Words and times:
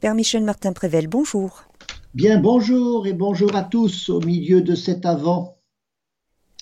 Père 0.00 0.14
Michel 0.14 0.44
Martin 0.44 0.72
Prével, 0.72 1.08
bonjour. 1.08 1.64
Bien, 2.14 2.38
bonjour 2.38 3.08
et 3.08 3.12
bonjour 3.12 3.56
à 3.56 3.64
tous 3.64 4.10
au 4.10 4.20
milieu 4.20 4.62
de 4.62 4.76
cet 4.76 5.04
avant. 5.04 5.56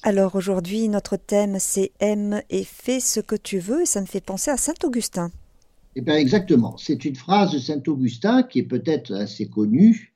Alors 0.03 0.37
aujourd'hui, 0.37 0.89
notre 0.89 1.19
thème 1.19 1.57
c'est 1.59 1.93
aime 2.01 2.41
et 2.49 2.65
fais 2.65 2.99
ce 2.99 3.21
que 3.21 3.37
tu 3.37 3.59
veux 3.59 3.83
et 3.83 3.87
ça 3.87 4.01
me 4.01 4.07
fait 4.07 4.23
penser 4.23 4.51
à 4.51 4.57
Saint 4.57 4.73
Augustin. 4.85 5.31
Eh 5.97 6.01
bien 6.01 6.17
exactement, 6.17 6.79
c'est 6.79 7.05
une 7.05 7.15
phrase 7.15 7.53
de 7.53 7.59
Saint 7.59 7.83
Augustin 7.87 8.43
qui 8.43 8.61
est 8.61 8.67
peut-être 8.67 9.13
assez 9.13 9.47
connue. 9.47 10.15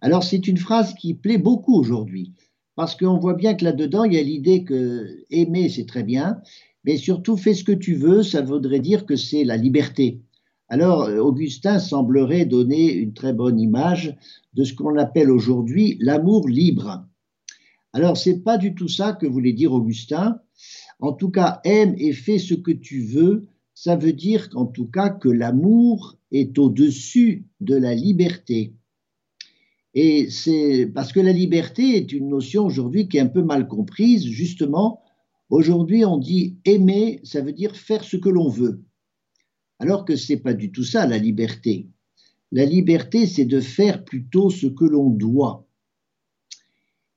Alors 0.00 0.22
c'est 0.22 0.46
une 0.46 0.58
phrase 0.58 0.94
qui 0.94 1.14
plaît 1.14 1.38
beaucoup 1.38 1.74
aujourd'hui 1.74 2.32
parce 2.76 2.94
qu'on 2.94 3.18
voit 3.18 3.34
bien 3.34 3.54
que 3.54 3.64
là-dedans, 3.64 4.04
il 4.04 4.12
y 4.12 4.18
a 4.18 4.22
l'idée 4.22 4.62
que 4.62 5.24
aimer 5.30 5.68
c'est 5.68 5.86
très 5.86 6.04
bien, 6.04 6.40
mais 6.84 6.96
surtout 6.96 7.36
fais 7.36 7.54
ce 7.54 7.64
que 7.64 7.72
tu 7.72 7.96
veux, 7.96 8.22
ça 8.22 8.40
voudrait 8.40 8.78
dire 8.78 9.04
que 9.04 9.16
c'est 9.16 9.42
la 9.42 9.56
liberté. 9.56 10.20
Alors, 10.72 11.10
Augustin 11.20 11.78
semblerait 11.78 12.46
donner 12.46 12.94
une 12.94 13.12
très 13.12 13.34
bonne 13.34 13.60
image 13.60 14.16
de 14.54 14.64
ce 14.64 14.72
qu'on 14.72 14.96
appelle 14.96 15.30
aujourd'hui 15.30 15.98
l'amour 16.00 16.48
libre. 16.48 17.06
Alors, 17.92 18.16
c'est 18.16 18.38
pas 18.38 18.56
du 18.56 18.74
tout 18.74 18.88
ça 18.88 19.12
que 19.12 19.26
voulait 19.26 19.52
dire 19.52 19.74
Augustin. 19.74 20.40
En 20.98 21.12
tout 21.12 21.28
cas, 21.28 21.60
aime 21.64 21.94
et 21.98 22.14
fais 22.14 22.38
ce 22.38 22.54
que 22.54 22.70
tu 22.70 23.02
veux, 23.02 23.48
ça 23.74 23.96
veut 23.96 24.14
dire 24.14 24.48
qu'en 24.48 24.64
tout 24.64 24.86
cas 24.86 25.10
que 25.10 25.28
l'amour 25.28 26.16
est 26.30 26.58
au-dessus 26.58 27.44
de 27.60 27.76
la 27.76 27.94
liberté. 27.94 28.72
Et 29.92 30.30
c'est 30.30 30.86
parce 30.86 31.12
que 31.12 31.20
la 31.20 31.32
liberté 31.32 31.98
est 31.98 32.12
une 32.12 32.30
notion 32.30 32.64
aujourd'hui 32.64 33.08
qui 33.08 33.18
est 33.18 33.20
un 33.20 33.26
peu 33.26 33.42
mal 33.42 33.68
comprise. 33.68 34.24
Justement, 34.24 35.02
aujourd'hui, 35.50 36.06
on 36.06 36.16
dit 36.16 36.56
aimer, 36.64 37.20
ça 37.24 37.42
veut 37.42 37.52
dire 37.52 37.76
faire 37.76 38.04
ce 38.04 38.16
que 38.16 38.30
l'on 38.30 38.48
veut 38.48 38.82
alors 39.82 40.04
que 40.04 40.14
ce 40.14 40.32
n'est 40.32 40.38
pas 40.38 40.54
du 40.54 40.70
tout 40.70 40.84
ça 40.84 41.08
la 41.08 41.18
liberté. 41.18 41.88
La 42.52 42.64
liberté, 42.64 43.26
c'est 43.26 43.44
de 43.44 43.58
faire 43.58 44.04
plutôt 44.04 44.48
ce 44.48 44.68
que 44.68 44.84
l'on 44.84 45.10
doit. 45.10 45.66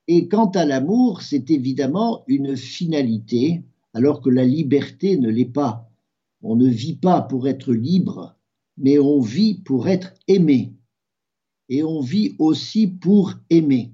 Et 0.08 0.28
quant 0.28 0.50
à 0.50 0.66
l'amour, 0.66 1.22
c'est 1.22 1.52
évidemment 1.52 2.24
une 2.26 2.58
finalité, 2.58 3.62
alors 3.94 4.20
que 4.20 4.32
la 4.32 4.44
liberté 4.44 5.16
ne 5.16 5.30
l'est 5.30 5.46
pas. 5.46 5.92
On 6.42 6.56
ne 6.56 6.68
vit 6.68 6.96
pas 6.96 7.22
pour 7.22 7.48
être 7.48 7.72
libre, 7.72 8.36
mais 8.78 8.98
on 8.98 9.22
vit 9.22 9.54
pour 9.54 9.88
être 9.88 10.16
aimé. 10.28 10.74
Et 11.70 11.84
on 11.84 12.02
vit 12.02 12.36
aussi 12.40 12.88
pour 12.88 13.36
aimer. 13.52 13.94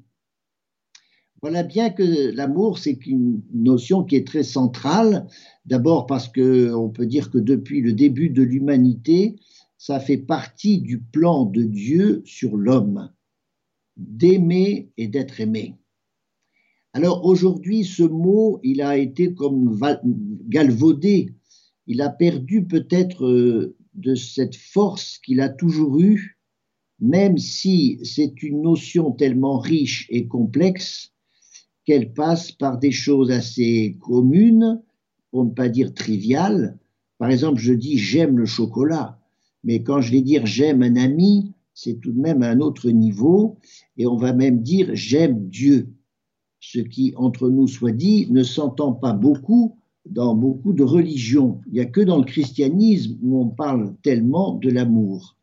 Voilà 1.42 1.64
bien 1.64 1.90
que 1.90 2.32
l'amour, 2.36 2.78
c'est 2.78 3.08
une 3.08 3.42
notion 3.52 4.04
qui 4.04 4.16
est 4.16 4.28
très 4.28 4.44
centrale. 4.44 5.26
D'abord 5.66 6.06
parce 6.06 6.28
qu'on 6.28 6.92
peut 6.94 7.08
dire 7.08 7.32
que 7.32 7.40
depuis 7.40 7.82
le 7.82 7.94
début 7.94 8.30
de 8.30 8.44
l'humanité, 8.44 9.38
ça 9.80 10.00
fait 10.00 10.18
partie 10.18 10.82
du 10.82 11.00
plan 11.00 11.46
de 11.46 11.64
Dieu 11.64 12.22
sur 12.26 12.58
l'homme, 12.58 13.10
d'aimer 13.98 14.92
et 14.98 15.08
d'être 15.08 15.42
aimé. 15.42 15.80
Alors 16.94 17.26
aujourd'hui, 17.26 17.86
ce 17.86 18.04
mot, 18.04 18.60
il 18.62 18.84
a 18.84 18.98
été 18.98 19.34
comme 19.34 19.80
galvaudé, 20.48 21.34
il 21.88 22.02
a 22.02 22.10
perdu 22.10 22.66
peut-être 22.66 23.26
euh, 23.26 23.76
de 23.96 24.14
cette 24.14 24.56
force 24.56 25.18
qu'il 25.18 25.42
a 25.42 25.50
toujours 25.50 26.00
eue, 26.00 26.38
même 27.00 27.40
si 27.40 28.00
c'est 28.04 28.44
une 28.44 28.62
notion 28.62 29.12
tellement 29.12 29.58
riche 29.58 30.06
et 30.12 30.28
complexe 30.28 31.11
qu'elle 31.86 32.14
passe 32.14 32.52
par 32.52 32.78
des 32.78 32.92
choses 32.92 33.32
assez 33.32 33.98
communes, 34.00 34.82
pour 35.32 35.46
ne 35.46 35.52
pas 35.52 35.70
dire 35.70 35.94
triviales. 35.94 36.78
Par 37.18 37.30
exemple, 37.30 37.60
je 37.60 37.74
dis 37.74 37.98
j'aime 37.98 38.38
le 38.38 38.46
chocolat, 38.46 39.20
mais 39.64 39.84
quand 39.84 40.02
je 40.02 40.12
vais 40.12 40.22
dire 40.22 40.46
j'aime 40.46 40.84
un 40.84 40.96
ami, 40.96 41.54
c'est 41.74 42.00
tout 42.00 42.12
de 42.12 42.20
même 42.20 42.44
un 42.44 42.60
autre 42.60 42.90
niveau, 42.90 43.58
et 43.98 44.06
on 44.06 44.18
va 44.18 44.34
même 44.34 44.62
dire 44.62 44.90
j'aime 44.94 45.48
Dieu. 45.50 45.90
Ce 46.60 46.80
qui, 46.80 47.14
entre 47.16 47.50
nous 47.50 47.68
soit 47.68 47.92
dit, 47.92 48.28
ne 48.30 48.44
s'entend 48.44 48.94
pas 48.94 49.14
beaucoup 49.14 49.78
dans 50.10 50.36
beaucoup 50.36 50.74
de 50.74 50.84
religions. 50.84 51.62
Il 51.68 51.74
n'y 51.74 51.80
a 51.80 51.86
que 51.86 52.02
dans 52.02 52.18
le 52.18 52.26
christianisme 52.26 53.18
où 53.22 53.40
on 53.40 53.50
parle 53.50 53.96
tellement 54.04 54.54
de 54.54 54.70
l'amour. 54.70 55.38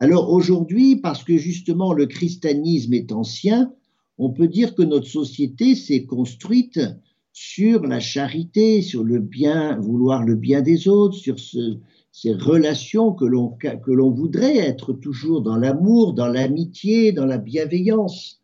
Alors 0.00 0.30
aujourd'hui, 0.32 0.96
parce 0.96 1.22
que 1.22 1.36
justement 1.36 1.92
le 1.92 2.06
christianisme 2.06 2.94
est 2.94 3.12
ancien, 3.12 3.72
on 4.22 4.30
peut 4.30 4.46
dire 4.46 4.76
que 4.76 4.82
notre 4.82 5.08
société 5.08 5.74
s'est 5.74 6.04
construite 6.04 6.78
sur 7.32 7.84
la 7.84 7.98
charité, 7.98 8.80
sur 8.80 9.02
le 9.02 9.18
bien, 9.18 9.76
vouloir 9.80 10.22
le 10.22 10.36
bien 10.36 10.62
des 10.62 10.86
autres, 10.86 11.16
sur 11.16 11.36
ces 11.40 12.32
relations 12.32 13.12
que 13.12 13.24
l'on, 13.24 13.48
que 13.48 13.90
l'on 13.90 14.10
voudrait 14.10 14.58
être 14.58 14.92
toujours 14.92 15.42
dans 15.42 15.56
l'amour, 15.56 16.12
dans 16.12 16.28
l'amitié, 16.28 17.10
dans 17.10 17.26
la 17.26 17.38
bienveillance, 17.38 18.40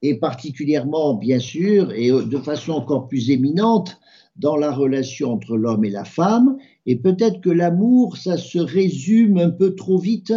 et 0.00 0.14
particulièrement, 0.14 1.14
bien 1.14 1.38
sûr, 1.38 1.92
et 1.92 2.10
de 2.10 2.38
façon 2.38 2.72
encore 2.72 3.06
plus 3.06 3.30
éminente, 3.30 3.98
dans 4.36 4.56
la 4.56 4.72
relation 4.72 5.32
entre 5.32 5.58
l'homme 5.58 5.84
et 5.84 5.90
la 5.90 6.06
femme, 6.06 6.56
et 6.86 6.96
peut-être 6.96 7.42
que 7.42 7.50
l'amour, 7.50 8.16
ça 8.16 8.38
se 8.38 8.58
résume 8.58 9.36
un 9.36 9.50
peu 9.50 9.74
trop 9.74 9.98
vite 9.98 10.32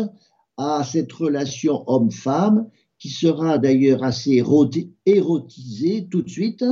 à 0.57 0.83
cette 0.83 1.13
relation 1.13 1.83
homme-femme, 1.87 2.67
qui 2.97 3.09
sera 3.09 3.57
d'ailleurs 3.57 4.03
assez 4.03 4.41
érotisé 5.05 6.07
tout 6.09 6.21
de 6.21 6.29
suite. 6.29 6.63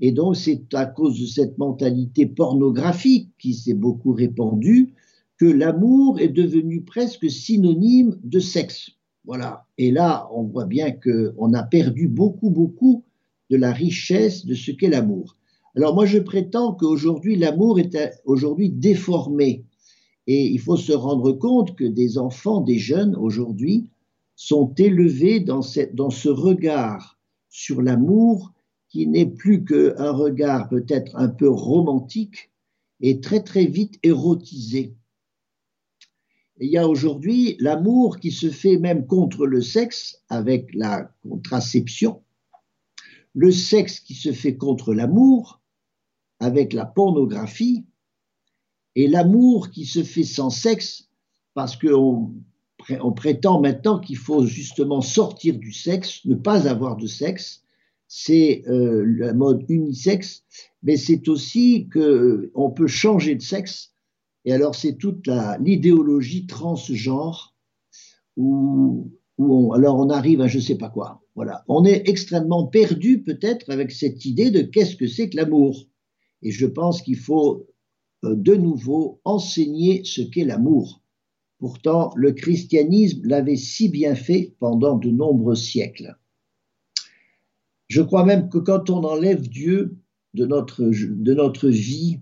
Et 0.00 0.12
donc, 0.12 0.36
c'est 0.36 0.72
à 0.74 0.86
cause 0.86 1.20
de 1.20 1.26
cette 1.26 1.58
mentalité 1.58 2.26
pornographique 2.26 3.30
qui 3.38 3.54
s'est 3.54 3.74
beaucoup 3.74 4.12
répandue 4.12 4.92
que 5.38 5.46
l'amour 5.46 6.20
est 6.20 6.28
devenu 6.28 6.82
presque 6.82 7.30
synonyme 7.30 8.18
de 8.22 8.38
sexe. 8.38 8.90
Voilà. 9.24 9.66
Et 9.78 9.90
là, 9.90 10.28
on 10.32 10.44
voit 10.44 10.66
bien 10.66 10.92
qu'on 10.92 11.54
a 11.54 11.62
perdu 11.62 12.08
beaucoup, 12.08 12.50
beaucoup 12.50 13.04
de 13.50 13.56
la 13.56 13.72
richesse 13.72 14.46
de 14.46 14.54
ce 14.54 14.70
qu'est 14.70 14.90
l'amour. 14.90 15.36
Alors 15.76 15.94
moi, 15.94 16.06
je 16.06 16.18
prétends 16.18 16.72
qu'aujourd'hui, 16.74 17.36
l'amour 17.36 17.80
est 17.80 17.98
aujourd'hui 18.24 18.70
déformé. 18.70 19.64
Et 20.26 20.46
il 20.46 20.60
faut 20.60 20.76
se 20.76 20.92
rendre 20.92 21.32
compte 21.32 21.74
que 21.74 21.84
des 21.84 22.16
enfants, 22.16 22.60
des 22.60 22.78
jeunes 22.78 23.16
aujourd'hui, 23.16 23.88
sont 24.36 24.74
élevés 24.76 25.40
dans, 25.40 25.60
dans 25.92 26.10
ce 26.10 26.28
regard 26.28 27.18
sur 27.48 27.82
l'amour 27.82 28.52
qui 28.88 29.06
n'est 29.06 29.26
plus 29.26 29.64
qu'un 29.64 30.12
regard 30.12 30.68
peut-être 30.68 31.16
un 31.16 31.28
peu 31.28 31.48
romantique 31.48 32.50
et 33.00 33.20
très 33.20 33.42
très 33.42 33.66
vite 33.66 33.98
érotisé. 34.02 34.94
il 36.58 36.70
y 36.70 36.78
a 36.78 36.88
aujourd'hui 36.88 37.56
l'amour 37.58 38.18
qui 38.18 38.30
se 38.30 38.50
fait 38.50 38.78
même 38.78 39.06
contre 39.06 39.46
le 39.46 39.60
sexe 39.60 40.22
avec 40.28 40.72
la 40.74 41.12
contraception, 41.22 42.22
le 43.34 43.50
sexe 43.50 44.00
qui 44.00 44.14
se 44.14 44.32
fait 44.32 44.56
contre 44.56 44.94
l'amour 44.94 45.60
avec 46.38 46.72
la 46.72 46.86
pornographie, 46.86 47.84
et 48.94 49.08
l'amour 49.08 49.70
qui 49.70 49.86
se 49.86 50.02
fait 50.02 50.24
sans 50.24 50.50
sexe 50.50 51.08
parce 51.52 51.76
qu'on 51.76 52.32
on 53.02 53.12
prétend 53.12 53.60
maintenant 53.60 53.98
qu'il 53.98 54.16
faut 54.16 54.46
justement 54.46 55.00
sortir 55.00 55.58
du 55.58 55.72
sexe, 55.72 56.24
ne 56.24 56.34
pas 56.34 56.68
avoir 56.68 56.96
de 56.96 57.06
sexe. 57.06 57.62
C'est 58.06 58.62
euh, 58.68 59.04
la 59.06 59.32
mode 59.32 59.64
unisexe, 59.68 60.44
mais 60.82 60.96
c'est 60.96 61.28
aussi 61.28 61.88
qu'on 61.88 62.00
euh, 62.00 62.74
peut 62.76 62.86
changer 62.86 63.34
de 63.34 63.42
sexe. 63.42 63.92
Et 64.44 64.52
alors 64.52 64.74
c'est 64.74 64.96
toute 64.96 65.28
l'idéologie 65.60 66.46
transgenre 66.46 67.54
où, 68.36 69.10
on, 69.38 69.72
alors 69.72 69.96
on 69.96 70.10
arrive 70.10 70.42
à 70.42 70.48
je 70.48 70.58
sais 70.58 70.76
pas 70.76 70.90
quoi. 70.90 71.22
Voilà, 71.34 71.64
on 71.66 71.84
est 71.84 72.08
extrêmement 72.08 72.66
perdu 72.66 73.22
peut-être 73.22 73.70
avec 73.70 73.90
cette 73.90 74.24
idée 74.24 74.50
de 74.50 74.60
qu'est-ce 74.60 74.96
que 74.96 75.08
c'est 75.08 75.30
que 75.30 75.36
l'amour. 75.36 75.88
Et 76.42 76.50
je 76.50 76.66
pense 76.66 77.02
qu'il 77.02 77.18
faut 77.18 77.66
euh, 78.24 78.34
de 78.36 78.54
nouveau 78.54 79.20
enseigner 79.24 80.04
ce 80.04 80.20
qu'est 80.20 80.44
l'amour. 80.44 81.00
Pourtant, 81.64 82.12
le 82.14 82.32
christianisme 82.32 83.22
l'avait 83.24 83.56
si 83.56 83.88
bien 83.88 84.14
fait 84.14 84.54
pendant 84.58 84.98
de 84.98 85.08
nombreux 85.08 85.54
siècles. 85.54 86.14
Je 87.88 88.02
crois 88.02 88.26
même 88.26 88.50
que 88.50 88.58
quand 88.58 88.90
on 88.90 89.02
enlève 89.02 89.48
Dieu 89.48 89.96
de 90.34 90.44
notre, 90.44 91.68
vie, 91.70 92.20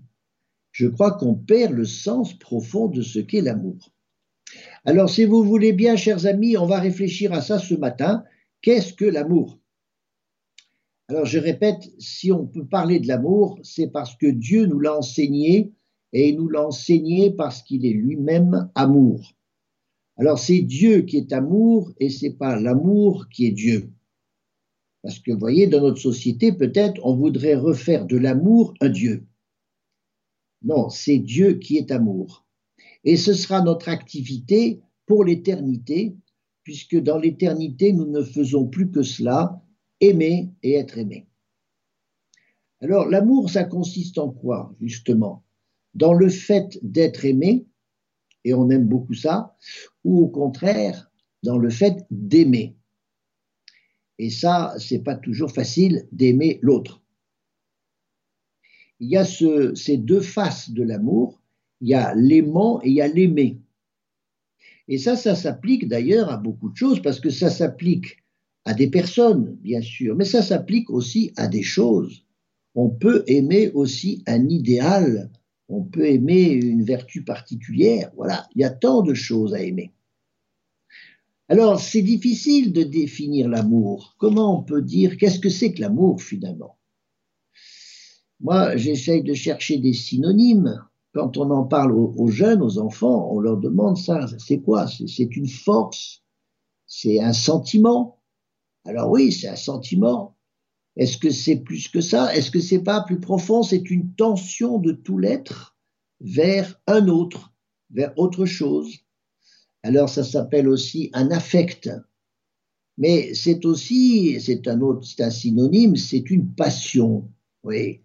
je 0.71 0.87
crois 0.87 1.11
qu'on 1.11 1.35
perd 1.35 1.73
le 1.73 1.83
sens 1.83 2.33
profond 2.39 2.87
de 2.87 3.01
ce 3.01 3.19
qu'est 3.19 3.41
l'amour. 3.41 3.91
Alors, 4.85 5.09
si 5.09 5.25
vous 5.25 5.43
voulez 5.43 5.73
bien, 5.73 5.97
chers 5.97 6.25
amis, 6.25 6.55
on 6.55 6.65
va 6.65 6.79
réfléchir 6.79 7.33
à 7.33 7.41
ça 7.41 7.59
ce 7.59 7.73
matin. 7.73 8.23
Qu'est-ce 8.61 8.93
que 8.93 9.03
l'amour? 9.03 9.59
Alors, 11.09 11.25
je 11.25 11.37
répète, 11.37 11.91
si 11.99 12.31
on 12.31 12.47
peut 12.47 12.65
parler 12.65 13.01
de 13.01 13.09
l'amour, 13.09 13.59
c'est 13.61 13.87
parce 13.89 14.15
que 14.15 14.27
Dieu 14.27 14.67
nous 14.67 14.79
l'a 14.79 14.97
enseigné 14.97 15.73
et 16.13 16.29
il 16.29 16.37
nous 16.37 16.47
l'a 16.47 16.65
enseigné 16.65 17.31
parce 17.31 17.61
qu'il 17.61 17.85
est 17.85 17.91
lui-même 17.91 18.69
amour. 18.73 19.32
Alors 20.17 20.39
c'est 20.39 20.61
Dieu 20.61 21.01
qui 21.01 21.17
est 21.17 21.33
amour 21.33 21.91
et 21.99 22.09
c'est 22.09 22.33
pas 22.33 22.59
l'amour 22.59 23.27
qui 23.29 23.47
est 23.47 23.51
Dieu. 23.51 23.91
Parce 25.01 25.19
que 25.19 25.31
vous 25.31 25.39
voyez, 25.39 25.67
dans 25.67 25.81
notre 25.81 25.99
société, 25.99 26.53
peut-être 26.53 27.01
on 27.03 27.15
voudrait 27.15 27.55
refaire 27.55 28.05
de 28.05 28.17
l'amour 28.17 28.73
un 28.79 28.89
Dieu. 28.89 29.25
Non, 30.61 30.89
c'est 30.89 31.19
Dieu 31.19 31.55
qui 31.55 31.77
est 31.77 31.91
amour. 31.91 32.45
Et 33.03 33.17
ce 33.17 33.33
sera 33.33 33.61
notre 33.61 33.89
activité 33.89 34.81
pour 35.05 35.25
l'éternité, 35.25 36.15
puisque 36.63 36.95
dans 36.95 37.17
l'éternité, 37.17 37.91
nous 37.91 38.05
ne 38.05 38.23
faisons 38.23 38.65
plus 38.65 38.89
que 38.89 39.03
cela, 39.03 39.61
aimer 39.99 40.53
et 40.63 40.75
être 40.75 40.97
aimé. 40.97 41.27
Alors, 42.79 43.07
l'amour, 43.07 43.49
ça 43.49 43.65
consiste 43.65 44.17
en 44.17 44.29
quoi, 44.29 44.73
justement? 44.79 45.43
Dans 45.93 46.13
le 46.13 46.29
fait 46.29 46.79
d'être 46.81 47.25
aimé, 47.25 47.65
et 48.43 48.53
on 48.53 48.69
aime 48.69 48.87
beaucoup 48.87 49.13
ça, 49.13 49.55
ou 50.03 50.21
au 50.21 50.27
contraire, 50.27 51.11
dans 51.43 51.57
le 51.57 51.69
fait 51.69 52.05
d'aimer. 52.11 52.75
Et 54.19 54.29
ça, 54.29 54.75
c'est 54.77 55.03
pas 55.03 55.15
toujours 55.15 55.51
facile 55.51 56.07
d'aimer 56.11 56.59
l'autre. 56.61 57.01
Il 58.99 59.09
y 59.09 59.17
a 59.17 59.25
ces 59.25 59.97
deux 59.97 60.21
faces 60.21 60.69
de 60.69 60.83
l'amour, 60.83 61.41
il 61.81 61.89
y 61.89 61.93
a 61.93 62.13
l'aimant 62.15 62.79
et 62.81 62.89
il 62.89 62.95
y 62.95 63.01
a 63.01 63.07
l'aimer. 63.07 63.59
Et 64.87 64.97
ça, 64.97 65.15
ça 65.15 65.35
s'applique 65.35 65.87
d'ailleurs 65.87 66.29
à 66.29 66.37
beaucoup 66.37 66.69
de 66.69 66.77
choses, 66.77 67.01
parce 67.01 67.19
que 67.19 67.29
ça 67.29 67.49
s'applique 67.49 68.17
à 68.65 68.73
des 68.73 68.89
personnes, 68.89 69.57
bien 69.61 69.81
sûr, 69.81 70.15
mais 70.15 70.25
ça 70.25 70.41
s'applique 70.41 70.89
aussi 70.89 71.33
à 71.35 71.47
des 71.47 71.63
choses. 71.63 72.25
On 72.75 72.89
peut 72.89 73.23
aimer 73.27 73.71
aussi 73.71 74.23
un 74.25 74.47
idéal, 74.47 75.29
on 75.69 75.83
peut 75.83 76.05
aimer 76.05 76.51
une 76.51 76.83
vertu 76.83 77.23
particulière, 77.23 78.11
voilà, 78.15 78.47
il 78.55 78.61
y 78.61 78.65
a 78.65 78.69
tant 78.69 79.01
de 79.01 79.13
choses 79.13 79.53
à 79.53 79.61
aimer. 79.61 79.93
Alors, 81.49 81.79
c'est 81.79 82.01
difficile 82.01 82.71
de 82.73 82.83
définir 82.83 83.49
l'amour. 83.49 84.15
Comment 84.17 84.59
on 84.59 84.63
peut 84.63 84.81
dire 84.81 85.17
qu'est-ce 85.17 85.39
que 85.39 85.49
c'est 85.49 85.73
que 85.73 85.81
l'amour 85.81 86.21
finalement? 86.21 86.77
Moi, 88.39 88.75
j'essaye 88.77 89.23
de 89.23 89.33
chercher 89.33 89.77
des 89.77 89.93
synonymes. 89.93 90.83
Quand 91.13 91.37
on 91.37 91.51
en 91.51 91.63
parle 91.63 91.91
aux, 91.91 92.27
jeunes, 92.27 92.61
aux 92.61 92.79
enfants, 92.79 93.29
on 93.31 93.39
leur 93.39 93.57
demande 93.57 93.97
ça. 93.97 94.27
C'est 94.39 94.61
quoi? 94.61 94.87
C'est 94.87 95.35
une 95.35 95.47
force? 95.47 96.23
C'est 96.87 97.21
un 97.21 97.33
sentiment? 97.33 98.19
Alors 98.85 99.11
oui, 99.11 99.31
c'est 99.31 99.47
un 99.47 99.55
sentiment. 99.55 100.32
Est-ce 100.95 101.17
que 101.17 101.31
c'est 101.31 101.57
plus 101.57 101.87
que 101.87 102.01
ça? 102.01 102.35
Est-ce 102.35 102.51
que 102.51 102.59
c'est 102.59 102.83
pas 102.83 103.01
plus 103.01 103.19
profond? 103.19 103.63
C'est 103.63 103.89
une 103.89 104.13
tension 104.13 104.77
de 104.77 104.91
tout 104.91 105.17
l'être 105.17 105.75
vers 106.21 106.79
un 106.87 107.07
autre, 107.07 107.53
vers 107.89 108.13
autre 108.17 108.45
chose 108.45 109.03
alors 109.83 110.07
ça 110.07 110.23
s'appelle 110.23 110.69
aussi 110.69 111.09
un 111.13 111.29
affect. 111.31 111.91
Mais 112.97 113.33
c'est 113.33 113.65
aussi, 113.65 114.39
c'est 114.39 114.67
un 114.67 114.81
autre, 114.81 115.05
c'est 115.05 115.23
un 115.23 115.29
synonyme, 115.29 115.95
c'est 115.95 116.29
une 116.29 116.53
passion. 116.53 117.29
Oui. 117.63 117.99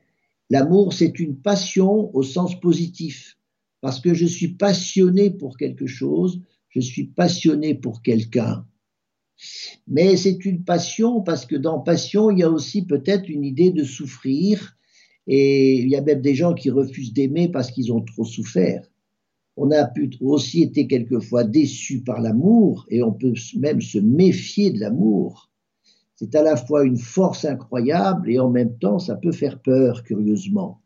L'amour, 0.50 0.92
c'est 0.92 1.18
une 1.20 1.36
passion 1.36 2.14
au 2.14 2.22
sens 2.22 2.58
positif. 2.58 3.36
Parce 3.80 4.00
que 4.00 4.12
je 4.12 4.26
suis 4.26 4.48
passionné 4.48 5.30
pour 5.30 5.56
quelque 5.56 5.86
chose, 5.86 6.40
je 6.70 6.80
suis 6.80 7.04
passionné 7.04 7.74
pour 7.74 8.02
quelqu'un. 8.02 8.66
Mais 9.86 10.16
c'est 10.16 10.44
une 10.44 10.64
passion 10.64 11.20
parce 11.20 11.46
que 11.46 11.56
dans 11.56 11.80
passion, 11.80 12.30
il 12.30 12.40
y 12.40 12.42
a 12.42 12.50
aussi 12.50 12.84
peut-être 12.84 13.28
une 13.28 13.44
idée 13.44 13.70
de 13.70 13.84
souffrir. 13.84 14.76
Et 15.26 15.76
il 15.80 15.88
y 15.88 15.96
a 15.96 16.02
même 16.02 16.22
des 16.22 16.34
gens 16.34 16.54
qui 16.54 16.70
refusent 16.70 17.12
d'aimer 17.12 17.48
parce 17.48 17.70
qu'ils 17.70 17.92
ont 17.92 18.00
trop 18.00 18.24
souffert 18.24 18.82
on 19.60 19.72
a 19.72 19.84
pu 19.86 20.10
aussi 20.20 20.62
été 20.62 20.86
quelquefois 20.86 21.42
déçu 21.42 22.00
par 22.00 22.20
l'amour 22.20 22.86
et 22.90 23.02
on 23.02 23.12
peut 23.12 23.34
même 23.56 23.80
se 23.80 23.98
méfier 23.98 24.70
de 24.70 24.78
l'amour. 24.78 25.50
C'est 26.14 26.34
à 26.36 26.42
la 26.42 26.56
fois 26.56 26.84
une 26.84 26.96
force 26.96 27.44
incroyable 27.44 28.30
et 28.30 28.38
en 28.38 28.50
même 28.50 28.78
temps 28.78 29.00
ça 29.00 29.16
peut 29.16 29.32
faire 29.32 29.60
peur, 29.60 30.04
curieusement. 30.04 30.80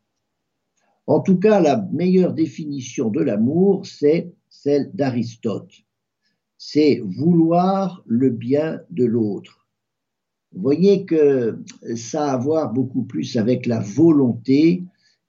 En 1.06 1.20
tout 1.20 1.38
cas, 1.38 1.60
la 1.60 1.86
meilleure 1.92 2.32
définition 2.32 3.10
de 3.10 3.20
l'amour, 3.20 3.84
c'est 3.84 4.32
celle 4.48 4.90
d'Aristote. 4.94 5.72
C'est 6.64 7.02
vouloir 7.04 8.04
le 8.06 8.30
bien 8.30 8.82
de 8.88 9.04
l'autre. 9.04 9.66
Vous 10.52 10.62
voyez 10.62 11.04
que 11.04 11.58
ça 11.96 12.30
a 12.30 12.34
à 12.34 12.36
voir 12.36 12.72
beaucoup 12.72 13.02
plus 13.02 13.36
avec 13.36 13.66
la 13.66 13.80
volonté 13.80 14.84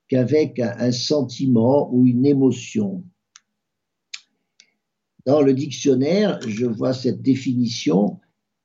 qu'avec 0.06 0.60
un 0.60 0.92
sentiment 0.92 1.92
ou 1.92 2.06
une 2.06 2.24
émotion. 2.24 3.02
Dans 5.26 5.42
le 5.42 5.54
dictionnaire, 5.54 6.40
je 6.46 6.66
vois 6.66 6.94
cette 6.94 7.20
définition. 7.20 8.20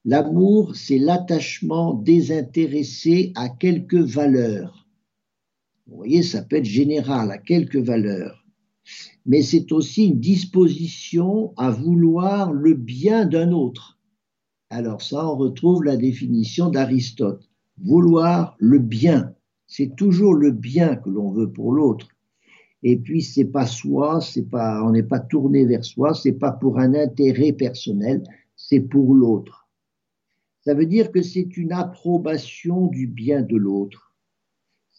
L'amour, 0.06 0.76
c'est 0.76 1.00
l'attachement 1.00 1.96
désintéressé 1.96 3.34
à 3.34 3.50
quelque 3.50 3.98
valeur. 3.98 4.88
Vous 5.88 5.98
voyez, 5.98 6.22
ça 6.22 6.44
peut 6.44 6.58
être 6.58 6.66
général, 6.66 7.32
à 7.32 7.40
quelque 7.40 7.80
valeur. 7.80 8.39
Mais 9.26 9.42
c'est 9.42 9.72
aussi 9.72 10.08
une 10.08 10.20
disposition 10.20 11.54
à 11.58 11.72
vouloir 11.72 12.52
le 12.52 12.74
bien 12.74 13.26
d'un 13.26 13.52
autre. 13.52 14.00
Alors 14.70 15.02
ça, 15.02 15.28
on 15.28 15.36
retrouve 15.36 15.84
la 15.84 15.98
définition 15.98 16.70
d'Aristote. 16.70 17.50
Vouloir 17.82 18.56
le 18.60 18.80
bien. 18.80 19.34
C'est 19.68 19.96
toujours 19.96 20.34
le 20.34 20.52
bien 20.52 20.96
que 20.96 21.10
l'on 21.10 21.32
veut 21.32 21.52
pour 21.52 21.72
l'autre. 21.72 22.08
Et 22.84 22.98
puis 22.98 23.22
c'est 23.22 23.46
pas 23.46 23.68
soi, 23.68 24.22
c'est 24.22 24.50
pas, 24.50 24.84
on 24.84 24.92
n'est 24.92 25.04
pas 25.04 25.20
tourné 25.20 25.66
vers 25.66 25.84
soi, 25.84 26.14
c'est 26.14 26.34
pas 26.34 26.52
pour 26.52 26.80
un 26.80 26.94
intérêt 26.94 27.52
personnel, 27.52 28.24
c'est 28.56 28.80
pour 28.80 29.14
l'autre. 29.14 29.68
Ça 30.62 30.74
veut 30.74 30.86
dire 30.86 31.12
que 31.12 31.22
c'est 31.22 31.58
une 31.58 31.72
approbation 31.72 32.88
du 32.88 33.08
bien 33.08 33.42
de 33.42 33.58
l'autre. 33.58 34.09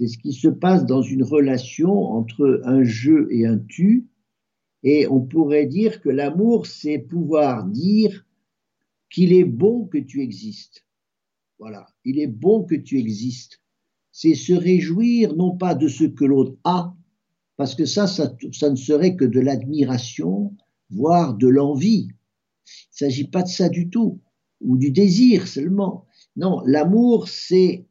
C'est 0.01 0.07
ce 0.07 0.17
qui 0.17 0.33
se 0.33 0.49
passe 0.49 0.87
dans 0.87 1.03
une 1.03 1.23
relation 1.23 1.93
entre 1.93 2.63
un 2.65 2.83
je 2.83 3.31
et 3.31 3.45
un 3.45 3.59
tu. 3.59 4.09
Et 4.83 5.07
on 5.07 5.21
pourrait 5.21 5.67
dire 5.67 6.01
que 6.01 6.09
l'amour, 6.09 6.67
c'est 6.67 6.99
pouvoir 6.99 7.67
dire 7.67 8.25
qu'il 9.11 9.35
est 9.35 9.45
bon 9.45 9.85
que 9.85 9.99
tu 9.99 10.23
existes. 10.23 10.87
Voilà, 11.59 11.87
il 12.07 12.19
est 12.19 12.29
bon 12.29 12.65
que 12.65 12.77
tu 12.77 12.99
existes. 12.99 13.61
C'est 14.11 14.35
se 14.35 14.55
réjouir 14.55 15.37
non 15.37 15.55
pas 15.59 15.75
de 15.75 15.87
ce 15.87 16.05
que 16.05 16.25
l'autre 16.25 16.57
a, 16.65 16.97
parce 17.59 17.75
que 17.75 17.85
ça, 17.85 18.07
ça, 18.07 18.71
ne 18.71 18.77
serait 18.77 19.17
que 19.17 19.27
de 19.27 19.41
l'admiration, 19.41 20.57
voire 20.89 21.35
de 21.35 21.47
l'envie. 21.47 22.09
Il 22.09 23.05
ne 23.05 23.09
s'agit 23.09 23.29
pas 23.29 23.43
de 23.43 23.49
ça 23.49 23.69
du 23.69 23.91
tout, 23.91 24.19
ou 24.63 24.79
du 24.79 24.93
désir 24.93 25.47
seulement. 25.47 26.07
Non, 26.37 26.63
l'amour, 26.65 27.29
c'est 27.29 27.85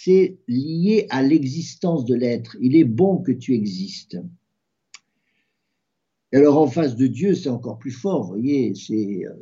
c'est 0.00 0.38
lié 0.48 1.06
à 1.10 1.22
l'existence 1.22 2.04
de 2.04 2.14
l'être. 2.14 2.56
Il 2.60 2.76
est 2.76 2.84
bon 2.84 3.18
que 3.18 3.32
tu 3.32 3.54
existes. 3.54 4.18
Alors 6.32 6.58
en 6.58 6.66
face 6.66 6.96
de 6.96 7.06
Dieu, 7.06 7.34
c'est 7.34 7.50
encore 7.50 7.78
plus 7.78 7.90
fort, 7.90 8.24
voyez. 8.24 8.74
C'est, 8.74 9.26
euh, 9.26 9.34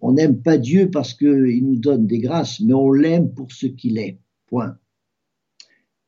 on 0.00 0.12
n'aime 0.12 0.40
pas 0.40 0.58
Dieu 0.58 0.90
parce 0.90 1.12
qu'il 1.12 1.64
nous 1.64 1.76
donne 1.76 2.06
des 2.06 2.18
grâces, 2.18 2.60
mais 2.60 2.72
on 2.72 2.92
l'aime 2.92 3.34
pour 3.34 3.50
ce 3.52 3.66
qu'il 3.66 3.98
est. 3.98 4.18
Point. 4.46 4.78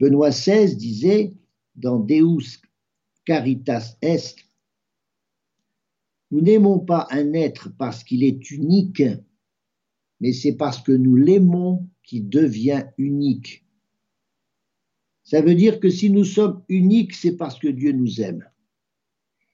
Benoît 0.00 0.30
XVI 0.30 0.76
disait 0.76 1.34
dans 1.74 1.98
Deus 1.98 2.60
caritas 3.24 3.96
est. 4.00 4.36
Nous 6.30 6.40
n'aimons 6.40 6.78
pas 6.78 7.08
un 7.10 7.32
être 7.32 7.70
parce 7.76 8.04
qu'il 8.04 8.22
est 8.22 8.50
unique, 8.50 9.02
mais 10.20 10.32
c'est 10.32 10.54
parce 10.54 10.80
que 10.80 10.92
nous 10.92 11.16
l'aimons 11.16 11.88
qu'il 12.02 12.28
devient 12.28 12.84
unique. 12.96 13.64
Ça 15.28 15.42
veut 15.42 15.54
dire 15.54 15.78
que 15.78 15.90
si 15.90 16.08
nous 16.08 16.24
sommes 16.24 16.62
uniques, 16.70 17.12
c'est 17.12 17.36
parce 17.36 17.58
que 17.58 17.68
Dieu 17.68 17.92
nous 17.92 18.22
aime. 18.22 18.48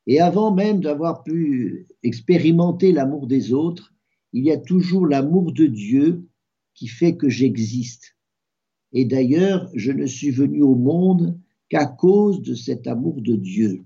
Et 0.06 0.20
avant 0.20 0.54
même 0.54 0.80
d'avoir 0.80 1.24
pu 1.24 1.88
expérimenter 2.04 2.92
l'amour 2.92 3.26
des 3.26 3.52
autres, 3.52 3.92
il 4.32 4.44
y 4.44 4.52
a 4.52 4.56
toujours 4.56 5.04
l'amour 5.04 5.52
de 5.52 5.66
Dieu 5.66 6.28
qui 6.74 6.86
fait 6.86 7.16
que 7.16 7.28
j'existe. 7.28 8.16
Et 8.92 9.04
d'ailleurs, 9.04 9.68
je 9.74 9.90
ne 9.90 10.06
suis 10.06 10.30
venu 10.30 10.62
au 10.62 10.76
monde 10.76 11.40
qu'à 11.68 11.86
cause 11.86 12.40
de 12.42 12.54
cet 12.54 12.86
amour 12.86 13.20
de 13.20 13.34
Dieu. 13.34 13.84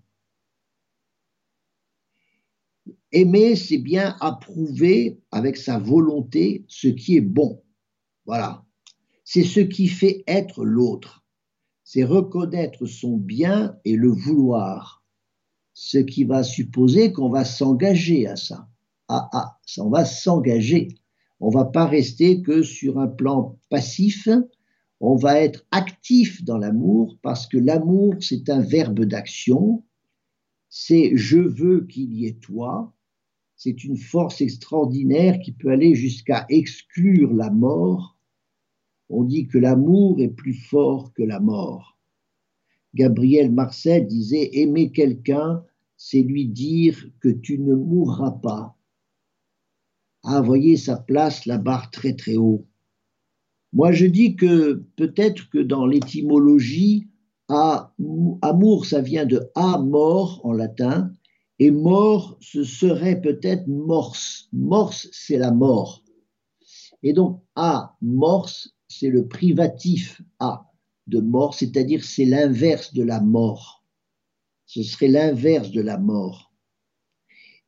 Aimer, 3.12 3.57
c'est 3.57 3.78
bien 3.78 4.14
approuver 4.21 5.23
avec 5.30 5.57
sa 5.57 5.78
volonté 5.78 6.66
ce 6.68 6.88
qui 6.88 7.16
est 7.16 7.23
bon. 7.23 7.62
Voilà. 8.26 8.62
C'est 9.25 9.45
ce 9.45 9.61
qui 9.61 9.88
fait 9.88 10.23
être 10.26 10.66
l'autre. 10.66 11.18
C'est 11.90 12.04
reconnaître 12.04 12.85
son 12.85 13.16
bien 13.16 13.78
et 13.87 13.97
le 13.97 14.11
vouloir. 14.11 15.02
Ce 15.73 15.97
qui 15.97 16.25
va 16.25 16.42
supposer 16.42 17.14
qu'on 17.14 17.30
va 17.30 17.47
s'engager 17.47 18.26
à 18.26 18.37
ça. 18.37 18.68
Ah 19.09 19.30
ah, 19.33 19.59
on 19.78 19.88
va 19.88 20.04
s'engager. 20.04 20.88
On 21.40 21.49
va 21.49 21.64
pas 21.64 21.87
rester 21.87 22.42
que 22.42 22.62
sur 22.62 22.99
un 22.99 23.07
plan 23.07 23.59
passif 23.71 24.28
on 25.00 25.16
va 25.16 25.40
être 25.40 25.64
actif 25.71 26.45
dans 26.45 26.59
l'amour 26.59 27.16
parce 27.23 27.47
que 27.47 27.57
l'amour, 27.57 28.16
c'est 28.21 28.50
un 28.50 28.61
verbe 28.61 29.07
d'action, 29.07 29.83
c'est 30.68 31.16
je 31.16 31.38
veux 31.38 31.87
qu'il 31.87 32.12
y 32.12 32.26
ait 32.26 32.38
toi, 32.38 32.92
c'est 33.57 33.83
une 33.85 33.97
force 33.97 34.42
extraordinaire 34.42 35.40
qui 35.40 35.52
peut 35.52 35.71
aller 35.71 35.95
jusqu'à 35.95 36.45
exclure 36.50 37.33
la 37.33 37.49
mort. 37.49 38.18
On 39.09 39.25
dit 39.25 39.47
que 39.47 39.59
l'amour 39.59 40.21
est 40.21 40.29
plus 40.29 40.55
fort 40.55 41.12
que 41.12 41.23
la 41.23 41.41
mort. 41.41 41.99
Gabriel 42.95 43.53
Marcel 43.53 44.07
disait 44.07 44.50
aimer 44.55 44.93
quelqu'un, 44.93 45.65
c'est 45.97 46.23
lui 46.23 46.47
dire 46.47 46.97
que 47.21 47.29
tu 47.29 47.59
ne 47.59 47.75
mourras 47.75 48.33
pas. 48.33 48.77
Ah, 50.25 50.41
voyez, 50.41 50.77
ça 50.77 50.97
place 50.97 51.47
la 51.47 51.59
barre 51.59 51.91
très 51.91 52.15
très 52.15 52.37
haut. 52.37 52.67
Moi, 53.73 53.93
je 53.93 54.07
dis 54.07 54.37
que 54.37 54.85
peut-être 54.97 55.49
que 55.50 55.59
dans 55.59 55.87
l'étymologie, 55.87 57.09
amour, 57.49 58.87
ça 58.87 59.00
vient 59.00 59.27
de 59.27 59.50
a 59.55 59.79
mort 59.79 60.41
en 60.45 60.53
latin, 60.53 61.12
et 61.59 61.71
mort, 61.71 62.38
ce 62.41 62.62
serait 62.62 63.21
peut-être 63.21 63.67
morse. 63.67 64.49
Morse, 64.53 65.09
c'est 65.12 65.38
la 65.38 65.50
mort. 65.50 66.05
Et 67.03 67.12
donc, 67.12 67.43
a 67.57 67.97
morse, 68.00 68.75
c'est 68.88 69.11
le 69.11 69.28
privatif 69.28 70.21
a 70.38 70.71
de 71.07 71.21
mort, 71.21 71.54
c'est-à-dire 71.54 72.04
c'est 72.04 72.25
l'inverse 72.25 72.92
de 72.95 73.02
la 73.02 73.21
mort. 73.21 73.85
Ce 74.66 74.83
serait 74.83 75.09
l'inverse 75.09 75.71
de 75.71 75.80
la 75.80 75.99
mort. 75.99 76.52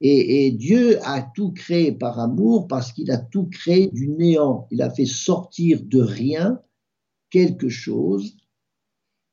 Et, 0.03 0.51
Dieu 0.53 0.99
a 1.03 1.21
tout 1.23 1.53
créé 1.53 1.93
par 1.93 2.19
amour 2.19 2.69
parce 2.69 2.93
qu'il 2.93 3.11
a 3.11 3.19
tout 3.19 3.47
créé 3.51 3.89
du 3.89 4.09
néant. 4.09 4.67
Il 4.71 4.81
a 4.81 4.91
fait 4.91 5.05
sortir 5.05 5.81
de 5.83 6.01
rien 6.01 6.61
quelque 7.29 7.69
chose. 7.69 8.37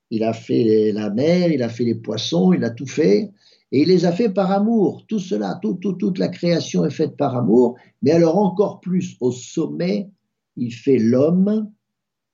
Il 0.10 0.24
a 0.24 0.34
fait 0.34 0.92
la 0.92 1.10
mer, 1.10 1.52
il 1.52 1.64
a 1.64 1.70
fait 1.70 1.86
les 1.86 1.96
poissons, 1.96 2.52
il 2.52 2.64
a 2.66 2.70
tout 2.70 2.86
fait. 2.86 3.32
Et 3.72 3.82
il 3.82 3.88
les 3.88 4.06
a 4.06 4.12
fait 4.12 4.30
par 4.30 4.52
amour. 4.52 5.06
Tout 5.08 5.20
cela, 5.20 5.60
toute 5.62 6.18
la 6.18 6.28
création 6.28 6.86
est 6.86 6.90
faite 6.90 7.16
par 7.16 7.36
amour. 7.36 7.78
Mais 8.02 8.12
alors 8.12 8.38
encore 8.38 8.82
plus 8.82 9.16
au 9.22 9.32
sommet, 9.32 10.10
il 10.58 10.74
fait 10.74 10.98
l'homme. 10.98 11.72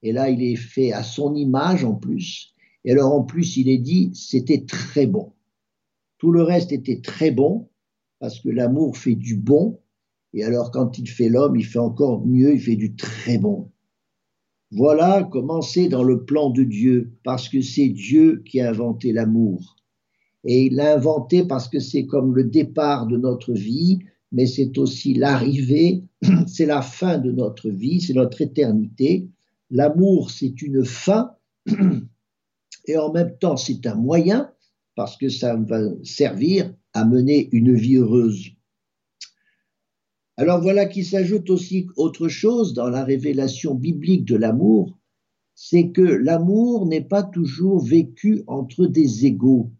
Et 0.03 0.11
là, 0.11 0.29
il 0.29 0.43
est 0.43 0.55
fait 0.55 0.91
à 0.91 1.01
son 1.01 1.33
image 1.33 1.83
en 1.83 1.95
plus. 1.95 2.53
Et 2.85 2.91
alors 2.91 3.13
en 3.13 3.23
plus, 3.23 3.57
il 3.57 3.69
est 3.69 3.77
dit, 3.77 4.11
c'était 4.13 4.65
très 4.65 5.07
bon. 5.07 5.33
Tout 6.17 6.31
le 6.31 6.43
reste 6.43 6.71
était 6.71 7.01
très 7.01 7.31
bon 7.31 7.69
parce 8.19 8.39
que 8.39 8.49
l'amour 8.49 8.97
fait 8.97 9.15
du 9.15 9.35
bon, 9.35 9.79
et 10.33 10.43
alors 10.43 10.71
quand 10.71 10.97
il 10.97 11.09
fait 11.09 11.29
l'homme, 11.29 11.55
il 11.55 11.65
fait 11.65 11.79
encore 11.79 12.25
mieux, 12.25 12.53
il 12.53 12.59
fait 12.59 12.75
du 12.75 12.95
très 12.95 13.37
bon. 13.37 13.69
Voilà 14.71 15.27
comment 15.31 15.61
c'est 15.61 15.87
dans 15.87 16.03
le 16.03 16.23
plan 16.23 16.49
de 16.49 16.63
Dieu, 16.63 17.13
parce 17.23 17.47
que 17.47 17.61
c'est 17.61 17.89
Dieu 17.89 18.41
qui 18.45 18.59
a 18.59 18.69
inventé 18.69 19.13
l'amour. 19.13 19.75
Et 20.45 20.65
il 20.65 20.75
l'a 20.75 20.95
inventé 20.95 21.45
parce 21.45 21.69
que 21.69 21.79
c'est 21.79 22.05
comme 22.05 22.33
le 22.33 22.45
départ 22.45 23.07
de 23.07 23.17
notre 23.17 23.53
vie, 23.53 23.99
mais 24.31 24.47
c'est 24.47 24.77
aussi 24.77 25.13
l'arrivée, 25.13 26.03
c'est 26.47 26.65
la 26.65 26.81
fin 26.81 27.19
de 27.19 27.31
notre 27.31 27.69
vie, 27.69 28.01
c'est 28.01 28.13
notre 28.13 28.41
éternité. 28.41 29.27
L'amour, 29.69 30.31
c'est 30.31 30.61
une 30.61 30.85
fin, 30.85 31.35
et 32.85 32.97
en 32.97 33.11
même 33.11 33.37
temps, 33.37 33.57
c'est 33.57 33.85
un 33.87 33.95
moyen, 33.95 34.51
parce 34.95 35.17
que 35.17 35.29
ça 35.29 35.55
va 35.55 35.81
servir 36.03 36.73
à 36.93 37.05
mener 37.05 37.49
une 37.51 37.73
vie 37.73 37.95
heureuse. 37.95 38.51
Alors 40.37 40.61
voilà 40.61 40.85
qu'il 40.85 41.05
s'ajoute 41.05 41.49
aussi 41.49 41.87
autre 41.95 42.27
chose 42.27 42.73
dans 42.73 42.89
la 42.89 43.03
révélation 43.03 43.75
biblique 43.75 44.25
de 44.25 44.35
l'amour, 44.35 44.97
c'est 45.55 45.91
que 45.91 46.01
l'amour 46.01 46.87
n'est 46.87 47.03
pas 47.03 47.23
toujours 47.23 47.79
vécu 47.83 48.43
entre 48.47 48.87
des 48.87 49.25
égaux. 49.27 49.71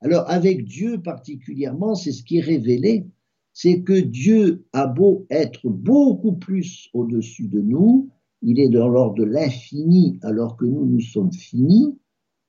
Alors 0.00 0.28
avec 0.28 0.64
Dieu 0.64 1.00
particulièrement, 1.00 1.94
c'est 1.94 2.12
ce 2.12 2.24
qui 2.24 2.38
est 2.38 2.42
révélé, 2.42 3.06
c'est 3.52 3.82
que 3.82 3.98
Dieu 3.98 4.66
a 4.72 4.86
beau 4.86 5.26
être 5.30 5.68
beaucoup 5.68 6.36
plus 6.36 6.90
au-dessus 6.92 7.48
de 7.48 7.60
nous, 7.60 8.10
il 8.42 8.60
est 8.60 8.68
dans 8.68 8.88
l'ordre 8.88 9.16
de 9.16 9.24
l'infini 9.24 10.18
alors 10.22 10.56
que 10.56 10.64
nous, 10.64 10.86
nous 10.86 11.00
sommes 11.00 11.32
finis, 11.32 11.98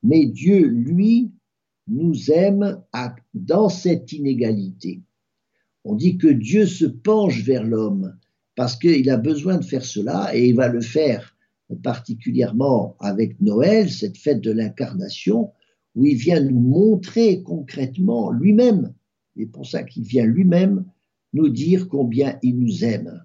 mais 0.04 0.26
Dieu, 0.26 0.66
lui, 0.66 1.32
nous 1.88 2.32
aime 2.32 2.82
dans 3.34 3.70
cette 3.70 4.12
inégalité. 4.12 5.02
On 5.84 5.96
dit 5.96 6.18
que 6.18 6.28
Dieu 6.28 6.66
se 6.66 6.86
penche 6.86 7.44
vers 7.44 7.64
l'homme 7.64 8.18
parce 8.56 8.76
qu'il 8.76 9.10
a 9.10 9.18
besoin 9.18 9.58
de 9.58 9.64
faire 9.64 9.86
cela 9.86 10.36
et 10.36 10.50
il 10.50 10.56
va 10.56 10.68
le 10.68 10.82
faire 10.82 11.36
particulièrement 11.76 12.96
avec 13.00 13.40
Noël, 13.42 13.90
cette 13.90 14.18
fête 14.18 14.42
de 14.42 14.52
l'incarnation, 14.52 15.52
où 15.96 16.06
il 16.06 16.16
vient 16.16 16.42
nous 16.42 16.60
montrer 16.60 17.44
concrètement 17.44 18.32
lui-même, 18.32 18.94
et 19.36 19.46
pour 19.46 19.68
ça 19.68 19.84
qu'il 19.84 20.04
vient 20.04 20.26
lui-même 20.26 20.86
nous 21.34 21.50
dire 21.50 21.90
combien 21.90 22.40
il 22.42 22.60
nous 22.60 22.84
aime. 22.84 23.24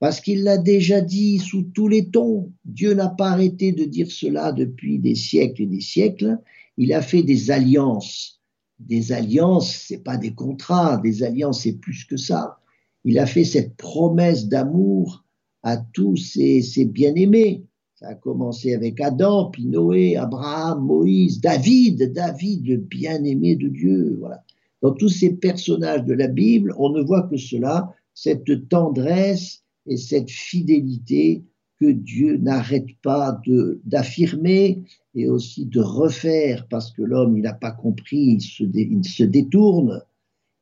Parce 0.00 0.20
qu'il 0.20 0.42
l'a 0.42 0.58
déjà 0.58 1.00
dit 1.00 1.38
sous 1.38 1.62
tous 1.62 1.88
les 1.88 2.10
tons. 2.10 2.52
Dieu 2.64 2.94
n'a 2.94 3.08
pas 3.08 3.30
arrêté 3.30 3.72
de 3.72 3.84
dire 3.84 4.10
cela 4.10 4.52
depuis 4.52 4.98
des 4.98 5.14
siècles 5.14 5.62
et 5.62 5.66
des 5.66 5.80
siècles, 5.80 6.38
il 6.76 6.92
a 6.92 7.02
fait 7.02 7.22
des 7.22 7.50
alliances. 7.50 8.40
Des 8.78 9.12
alliances, 9.12 9.74
c'est 9.86 10.02
pas 10.02 10.16
des 10.16 10.34
contrats, 10.34 10.98
des 10.98 11.22
alliances, 11.22 11.62
c'est 11.62 11.78
plus 11.78 12.04
que 12.04 12.16
ça. 12.16 12.58
Il 13.04 13.18
a 13.18 13.26
fait 13.26 13.44
cette 13.44 13.76
promesse 13.76 14.48
d'amour 14.48 15.24
à 15.62 15.78
tous 15.78 16.16
ses, 16.16 16.84
bien-aimés. 16.84 17.64
Ça 17.94 18.08
a 18.08 18.14
commencé 18.14 18.74
avec 18.74 19.00
Adam, 19.00 19.50
puis 19.50 19.66
Noé, 19.66 20.16
Abraham, 20.16 20.84
Moïse, 20.84 21.40
David, 21.40 22.12
David, 22.12 22.66
le 22.66 22.76
bien-aimé 22.76 23.56
de 23.56 23.68
Dieu. 23.68 24.16
Voilà. 24.20 24.44
Dans 24.82 24.92
tous 24.92 25.08
ces 25.08 25.30
personnages 25.36 26.04
de 26.04 26.12
la 26.12 26.28
Bible, 26.28 26.74
on 26.76 26.90
ne 26.90 27.02
voit 27.02 27.22
que 27.22 27.38
cela, 27.38 27.94
cette 28.12 28.68
tendresse 28.68 29.63
et 29.86 29.96
cette 29.96 30.30
fidélité 30.30 31.44
que 31.80 31.90
Dieu 31.90 32.36
n'arrête 32.36 32.86
pas 33.02 33.40
d'affirmer 33.84 34.84
et 35.14 35.28
aussi 35.28 35.66
de 35.66 35.80
refaire 35.80 36.66
parce 36.68 36.92
que 36.92 37.02
l'homme, 37.02 37.36
il 37.36 37.42
n'a 37.42 37.52
pas 37.52 37.72
compris, 37.72 38.36
il 38.36 38.40
se, 38.40 38.64
il 38.64 39.04
se 39.04 39.24
détourne. 39.24 40.02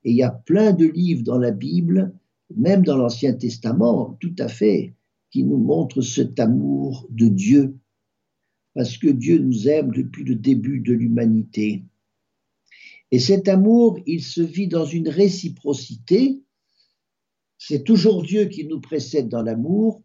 Et 0.05 0.11
il 0.11 0.17
y 0.17 0.23
a 0.23 0.31
plein 0.31 0.73
de 0.73 0.87
livres 0.87 1.23
dans 1.23 1.39
la 1.39 1.53
Bible, 1.53 2.13
même 2.57 2.83
dans 2.83 2.97
l'Ancien 2.97 3.35
Testament, 3.35 4.17
tout 4.21 4.35
à 4.39 4.49
fait, 4.49 4.95
qui 5.31 5.45
nous 5.45 5.59
montrent 5.59 6.03
cet 6.03 6.41
amour 6.41 7.07
de 7.11 7.29
Dieu, 7.29 7.77
parce 8.75 8.99
que 8.99 9.09
Dieu 9.09 9.39
nous 9.39 9.69
aime 9.69 9.91
depuis 9.93 10.25
le 10.25 10.35
début 10.35 10.81
de 10.81 10.93
l'humanité. 10.93 11.85
Et 13.11 13.19
cet 13.19 13.49
amour, 13.49 13.99
il 14.07 14.23
se 14.23 14.41
vit 14.41 14.69
dans 14.69 14.87
une 14.87 15.09
réciprocité. 15.09 16.43
C'est 17.65 17.85
toujours 17.85 18.25
Dieu 18.25 18.47
qui 18.47 18.65
nous 18.65 18.81
précède 18.81 19.29
dans 19.29 19.43
l'amour. 19.43 20.03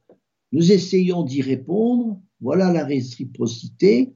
Nous 0.51 0.71
essayons 0.71 1.23
d'y 1.23 1.41
répondre. 1.41 2.21
Voilà 2.39 2.71
la 2.71 2.85
réciprocité. 2.85 4.13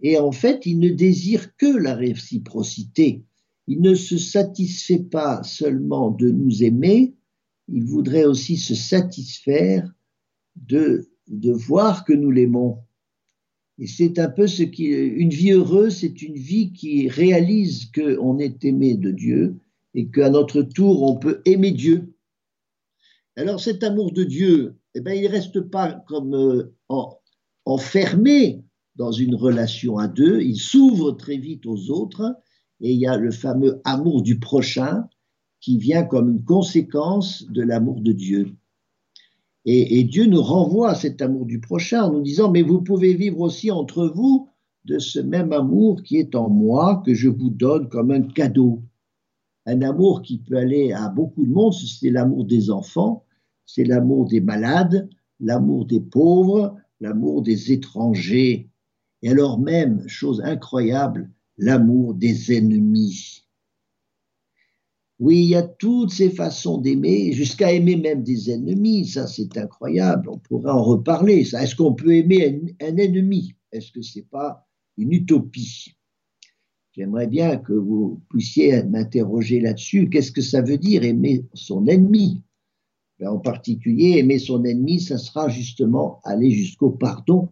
Et 0.00 0.16
en 0.16 0.32
fait, 0.32 0.64
il 0.64 0.78
ne 0.78 0.88
désire 0.88 1.54
que 1.56 1.66
la 1.66 1.94
réciprocité. 1.94 3.24
Il 3.66 3.82
ne 3.82 3.94
se 3.94 4.16
satisfait 4.16 5.00
pas 5.00 5.42
seulement 5.42 6.10
de 6.10 6.30
nous 6.30 6.64
aimer, 6.64 7.14
il 7.70 7.84
voudrait 7.84 8.24
aussi 8.24 8.56
se 8.56 8.74
satisfaire 8.74 9.92
de, 10.56 11.10
de 11.26 11.52
voir 11.52 12.06
que 12.06 12.14
nous 12.14 12.30
l'aimons. 12.30 12.78
Et 13.78 13.86
c'est 13.86 14.18
un 14.18 14.30
peu 14.30 14.46
ce 14.46 14.62
qui, 14.62 14.86
une 14.86 15.28
vie 15.28 15.52
heureuse, 15.52 15.98
c'est 15.98 16.22
une 16.22 16.38
vie 16.38 16.72
qui 16.72 17.10
réalise 17.10 17.90
qu'on 17.90 18.38
est 18.38 18.64
aimé 18.64 18.94
de 18.94 19.10
Dieu 19.10 19.56
et 19.92 20.08
qu'à 20.08 20.30
notre 20.30 20.62
tour, 20.62 21.02
on 21.02 21.18
peut 21.18 21.42
aimer 21.44 21.72
Dieu. 21.72 22.14
Alors 23.38 23.60
cet 23.60 23.84
amour 23.84 24.10
de 24.10 24.24
Dieu, 24.24 24.80
eh 24.96 25.00
ben, 25.00 25.12
il 25.12 25.22
ne 25.22 25.28
reste 25.28 25.60
pas 25.60 25.92
comme 26.08 26.34
euh, 26.34 26.74
enfermé 27.64 28.64
dans 28.96 29.12
une 29.12 29.36
relation 29.36 29.96
à 29.96 30.08
deux, 30.08 30.40
il 30.40 30.56
s'ouvre 30.56 31.12
très 31.12 31.36
vite 31.36 31.64
aux 31.64 31.90
autres, 31.90 32.34
et 32.80 32.90
il 32.92 32.98
y 32.98 33.06
a 33.06 33.16
le 33.16 33.30
fameux 33.30 33.80
amour 33.84 34.22
du 34.22 34.40
prochain 34.40 35.04
qui 35.60 35.78
vient 35.78 36.02
comme 36.02 36.30
une 36.30 36.42
conséquence 36.42 37.46
de 37.48 37.62
l'amour 37.62 38.00
de 38.00 38.10
Dieu. 38.10 38.56
Et, 39.64 40.02
Dieu 40.02 40.26
nous 40.26 40.42
renvoie 40.42 40.90
à 40.90 40.94
cet 40.96 41.22
amour 41.22 41.46
du 41.46 41.60
prochain 41.60 42.02
en 42.04 42.12
nous 42.12 42.22
disant, 42.22 42.50
mais 42.50 42.62
vous 42.62 42.80
pouvez 42.80 43.14
vivre 43.14 43.38
aussi 43.40 43.70
entre 43.70 44.08
vous 44.08 44.48
de 44.84 44.98
ce 44.98 45.20
même 45.20 45.52
amour 45.52 46.02
qui 46.02 46.16
est 46.16 46.34
en 46.34 46.48
moi, 46.48 47.02
que 47.06 47.14
je 47.14 47.28
vous 47.28 47.50
donne 47.50 47.88
comme 47.88 48.10
un 48.10 48.22
cadeau. 48.22 48.82
Un 49.64 49.82
amour 49.82 50.22
qui 50.22 50.38
peut 50.38 50.56
aller 50.56 50.92
à 50.92 51.08
beaucoup 51.08 51.46
de 51.46 51.52
monde, 51.52 51.74
c'est 51.74 52.10
l'amour 52.10 52.44
des 52.44 52.70
enfants, 52.70 53.26
c'est 53.68 53.84
l'amour 53.84 54.26
des 54.26 54.40
malades, 54.40 55.10
l'amour 55.40 55.84
des 55.84 56.00
pauvres, 56.00 56.74
l'amour 57.00 57.42
des 57.42 57.70
étrangers, 57.70 58.70
et 59.22 59.28
alors 59.28 59.60
même, 59.60 60.08
chose 60.08 60.40
incroyable, 60.40 61.30
l'amour 61.58 62.14
des 62.14 62.56
ennemis. 62.56 63.44
Oui, 65.18 65.42
il 65.42 65.48
y 65.50 65.54
a 65.54 65.62
toutes 65.62 66.12
ces 66.12 66.30
façons 66.30 66.78
d'aimer, 66.78 67.32
jusqu'à 67.32 67.70
aimer 67.70 67.96
même 67.96 68.22
des 68.22 68.50
ennemis, 68.50 69.06
ça 69.06 69.26
c'est 69.26 69.58
incroyable, 69.58 70.30
on 70.30 70.38
pourrait 70.38 70.72
en 70.72 70.82
reparler. 70.82 71.40
Est-ce 71.40 71.76
qu'on 71.76 71.92
peut 71.92 72.14
aimer 72.14 72.62
un, 72.80 72.96
ennemi? 72.96 73.54
Est-ce 73.70 73.92
que 73.92 74.00
ce 74.00 74.18
n'est 74.18 74.24
pas 74.24 74.66
une 74.96 75.12
utopie? 75.12 75.94
J'aimerais 76.92 77.26
bien 77.26 77.58
que 77.58 77.74
vous 77.74 78.22
puissiez 78.30 78.82
m'interroger 78.84 79.60
là-dessus. 79.60 80.08
Qu'est-ce 80.08 80.32
que 80.32 80.40
ça 80.40 80.62
veut 80.62 80.78
dire 80.78 81.04
aimer 81.04 81.44
son 81.52 81.86
ennemi? 81.86 82.42
Ben, 83.18 83.30
En 83.30 83.38
particulier, 83.38 84.18
aimer 84.18 84.38
son 84.38 84.64
ennemi, 84.64 85.00
ça 85.00 85.18
sera 85.18 85.48
justement 85.48 86.20
aller 86.24 86.50
jusqu'au 86.50 86.90
pardon, 86.90 87.48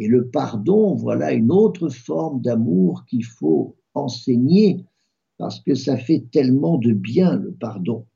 et 0.00 0.08
le 0.08 0.28
pardon, 0.28 0.94
voilà 0.94 1.32
une 1.32 1.52
autre 1.52 1.90
forme 1.90 2.40
d'amour 2.40 3.04
qu'il 3.04 3.24
faut 3.24 3.76
enseigner 3.92 4.82
parce 5.36 5.60
que 5.60 5.74
ça 5.74 5.98
fait 5.98 6.24
tellement 6.32 6.78
de 6.78 6.92
bien 6.92 7.36
le 7.36 7.52
pardon. 7.52 8.06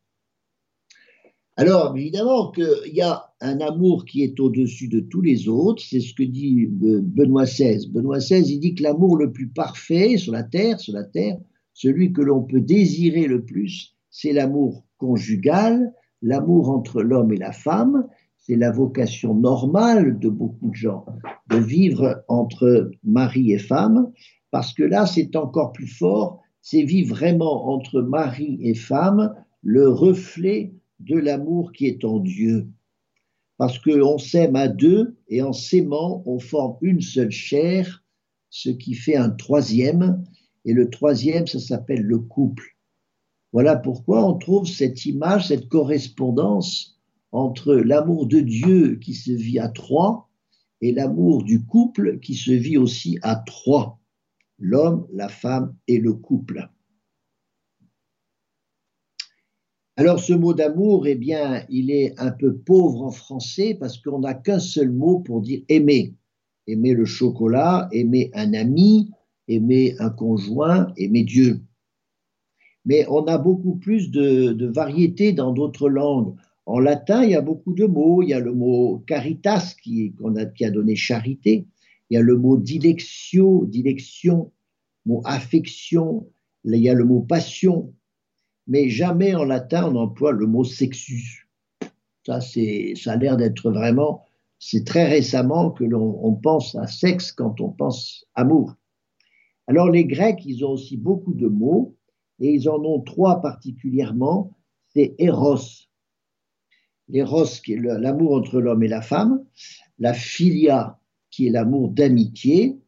Alors, 1.56 1.94
évidemment 1.96 2.50
qu'il 2.50 2.94
y 2.94 3.02
a 3.02 3.32
un 3.40 3.60
amour 3.60 4.06
qui 4.06 4.22
est 4.22 4.40
au-dessus 4.40 4.88
de 4.88 5.00
tous 5.00 5.20
les 5.20 5.46
autres, 5.46 5.82
c'est 5.86 6.00
ce 6.00 6.14
que 6.14 6.22
dit 6.22 6.66
Benoît 6.70 7.44
XVI. 7.44 7.86
Benoît 7.90 8.18
XVI, 8.18 8.40
il 8.54 8.60
dit 8.60 8.74
que 8.74 8.82
l'amour 8.82 9.18
le 9.18 9.30
plus 9.30 9.48
parfait 9.48 10.16
sur 10.16 10.32
la 10.32 10.42
terre, 10.42 10.80
sur 10.80 10.94
la 10.94 11.04
terre, 11.04 11.36
celui 11.74 12.14
que 12.14 12.22
l'on 12.22 12.42
peut 12.42 12.62
désirer 12.62 13.26
le 13.26 13.44
plus, 13.44 13.94
c'est 14.10 14.32
l'amour 14.32 14.84
conjugal, 14.96 15.92
l'amour 16.24 16.70
entre 16.70 17.02
l'homme 17.02 17.32
et 17.32 17.36
la 17.36 17.52
femme, 17.52 18.08
c'est 18.38 18.56
la 18.56 18.72
vocation 18.72 19.34
normale 19.34 20.18
de 20.18 20.28
beaucoup 20.28 20.70
de 20.70 20.74
gens, 20.74 21.04
de 21.50 21.58
vivre 21.58 22.24
entre 22.28 22.90
mari 23.04 23.52
et 23.52 23.58
femme, 23.58 24.10
parce 24.50 24.72
que 24.72 24.82
là, 24.82 25.06
c'est 25.06 25.36
encore 25.36 25.72
plus 25.72 25.86
fort, 25.86 26.40
c'est 26.62 26.82
vivre 26.82 27.14
vraiment 27.14 27.68
entre 27.68 28.00
mari 28.00 28.58
et 28.62 28.74
femme 28.74 29.34
le 29.62 29.88
reflet 29.88 30.72
de 31.00 31.16
l'amour 31.16 31.72
qui 31.72 31.86
est 31.86 32.04
en 32.04 32.20
Dieu. 32.20 32.68
Parce 33.58 33.78
qu'on 33.78 34.18
s'aime 34.18 34.56
à 34.56 34.68
deux 34.68 35.16
et 35.28 35.42
en 35.42 35.52
s'aimant, 35.52 36.22
on 36.26 36.38
forme 36.38 36.76
une 36.80 37.02
seule 37.02 37.30
chair, 37.30 38.02
ce 38.48 38.70
qui 38.70 38.94
fait 38.94 39.16
un 39.16 39.30
troisième. 39.30 40.24
Et 40.64 40.72
le 40.72 40.88
troisième, 40.88 41.46
ça 41.46 41.60
s'appelle 41.60 42.02
le 42.02 42.18
couple. 42.18 42.73
Voilà 43.54 43.76
pourquoi 43.76 44.26
on 44.26 44.34
trouve 44.34 44.66
cette 44.66 45.06
image, 45.06 45.46
cette 45.46 45.68
correspondance 45.68 46.98
entre 47.30 47.76
l'amour 47.76 48.26
de 48.26 48.40
Dieu 48.40 48.96
qui 48.96 49.14
se 49.14 49.30
vit 49.30 49.60
à 49.60 49.68
trois 49.68 50.28
et 50.80 50.90
l'amour 50.90 51.44
du 51.44 51.64
couple 51.64 52.18
qui 52.18 52.34
se 52.34 52.50
vit 52.50 52.76
aussi 52.76 53.16
à 53.22 53.36
trois, 53.36 54.00
l'homme, 54.58 55.06
la 55.12 55.28
femme 55.28 55.76
et 55.86 55.98
le 55.98 56.14
couple. 56.14 56.68
Alors 59.94 60.18
ce 60.18 60.32
mot 60.32 60.52
d'amour, 60.52 61.06
eh 61.06 61.14
bien, 61.14 61.64
il 61.68 61.92
est 61.92 62.18
un 62.18 62.32
peu 62.32 62.56
pauvre 62.56 63.04
en 63.04 63.12
français 63.12 63.76
parce 63.78 63.98
qu'on 63.98 64.18
n'a 64.18 64.34
qu'un 64.34 64.58
seul 64.58 64.90
mot 64.90 65.20
pour 65.20 65.40
dire 65.40 65.62
aimer. 65.68 66.16
Aimer 66.66 66.92
le 66.92 67.04
chocolat, 67.04 67.88
aimer 67.92 68.32
un 68.34 68.52
ami, 68.52 69.12
aimer 69.46 69.94
un 70.00 70.10
conjoint, 70.10 70.92
aimer 70.96 71.22
Dieu. 71.22 71.62
Mais 72.84 73.06
on 73.08 73.24
a 73.26 73.38
beaucoup 73.38 73.76
plus 73.76 74.10
de, 74.10 74.52
de 74.52 74.66
variété 74.66 75.32
dans 75.32 75.52
d'autres 75.52 75.88
langues. 75.88 76.34
En 76.66 76.78
latin, 76.78 77.24
il 77.24 77.30
y 77.30 77.34
a 77.34 77.40
beaucoup 77.40 77.72
de 77.72 77.86
mots. 77.86 78.22
Il 78.22 78.28
y 78.28 78.34
a 78.34 78.40
le 78.40 78.52
mot 78.52 79.02
caritas 79.06 79.74
qui, 79.82 80.14
a, 80.62 80.70
donné 80.70 80.96
charité. 80.96 81.66
Il 82.10 82.14
y 82.14 82.16
a 82.16 82.22
le 82.22 82.36
mot 82.36 82.56
dilectio, 82.56 83.66
dilection, 83.66 84.52
mot 85.06 85.22
affection. 85.24 86.26
Il 86.64 86.76
y 86.76 86.88
a 86.88 86.94
le 86.94 87.04
mot 87.04 87.20
passion 87.20 87.92
mais 88.66 88.88
jamais 88.88 89.34
en 89.34 89.44
latin 89.44 89.90
on 89.92 89.96
emploie 89.96 90.32
le 90.32 90.46
mot 90.46 90.64
sexus. 90.64 91.48
Ça, 92.26 92.40
ça 92.40 93.12
a 93.12 93.16
l'air 93.16 93.36
d'être 93.36 93.70
vraiment, 93.70 94.24
c'est 94.58 94.84
très 94.84 95.06
récemment 95.06 95.70
que 95.70 95.84
l'on 95.84 96.34
pense 96.34 96.74
à 96.74 96.86
sexe 96.86 97.32
quand 97.32 97.60
on 97.60 97.68
pense 97.68 98.26
amour. 98.34 98.74
Alors 99.66 99.90
les 99.90 100.04
Grecs, 100.04 100.44
ils 100.46 100.64
ont 100.64 100.70
aussi 100.70 100.96
beaucoup 100.96 101.34
de 101.34 101.48
mots, 101.48 101.96
et 102.40 102.52
ils 102.52 102.68
en 102.68 102.82
ont 102.84 103.00
trois 103.00 103.40
particulièrement, 103.40 104.56
c'est 104.92 105.14
Eros. 105.18 105.86
L'Eros 107.08 107.60
qui 107.62 107.74
est 107.74 107.80
l'amour 107.80 108.34
entre 108.34 108.60
l'homme 108.60 108.82
et 108.82 108.88
la 108.88 109.02
femme, 109.02 109.44
la 109.98 110.14
Philia 110.14 110.98
qui 111.30 111.46
est 111.46 111.50
l'amour 111.50 111.90
d'amitié, 111.90 112.78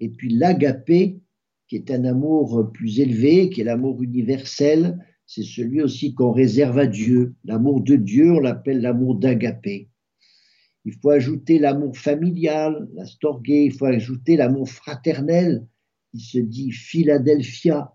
et 0.00 0.08
puis 0.08 0.34
l'Agapé 0.34 1.20
qui 1.68 1.76
est 1.76 1.90
un 1.90 2.04
amour 2.04 2.70
plus 2.70 3.00
élevé, 3.00 3.48
qui 3.48 3.62
est 3.62 3.64
l'amour 3.64 4.02
universel, 4.02 4.98
c'est 5.24 5.42
celui 5.42 5.80
aussi 5.80 6.12
qu'on 6.12 6.32
réserve 6.32 6.78
à 6.78 6.86
Dieu. 6.86 7.34
L'amour 7.44 7.80
de 7.80 7.96
Dieu, 7.96 8.32
on 8.32 8.40
l'appelle 8.40 8.82
l'amour 8.82 9.14
d'agapé. 9.14 9.88
Il 10.84 10.92
faut 10.92 11.08
ajouter 11.08 11.58
l'amour 11.58 11.96
familial, 11.96 12.88
la 12.92 13.06
storgé, 13.06 13.64
il 13.64 13.72
faut 13.72 13.86
ajouter 13.86 14.36
l'amour 14.36 14.68
fraternel, 14.68 15.66
qui 16.10 16.20
se 16.20 16.38
dit 16.38 16.72
Philadelphia. 16.72 17.94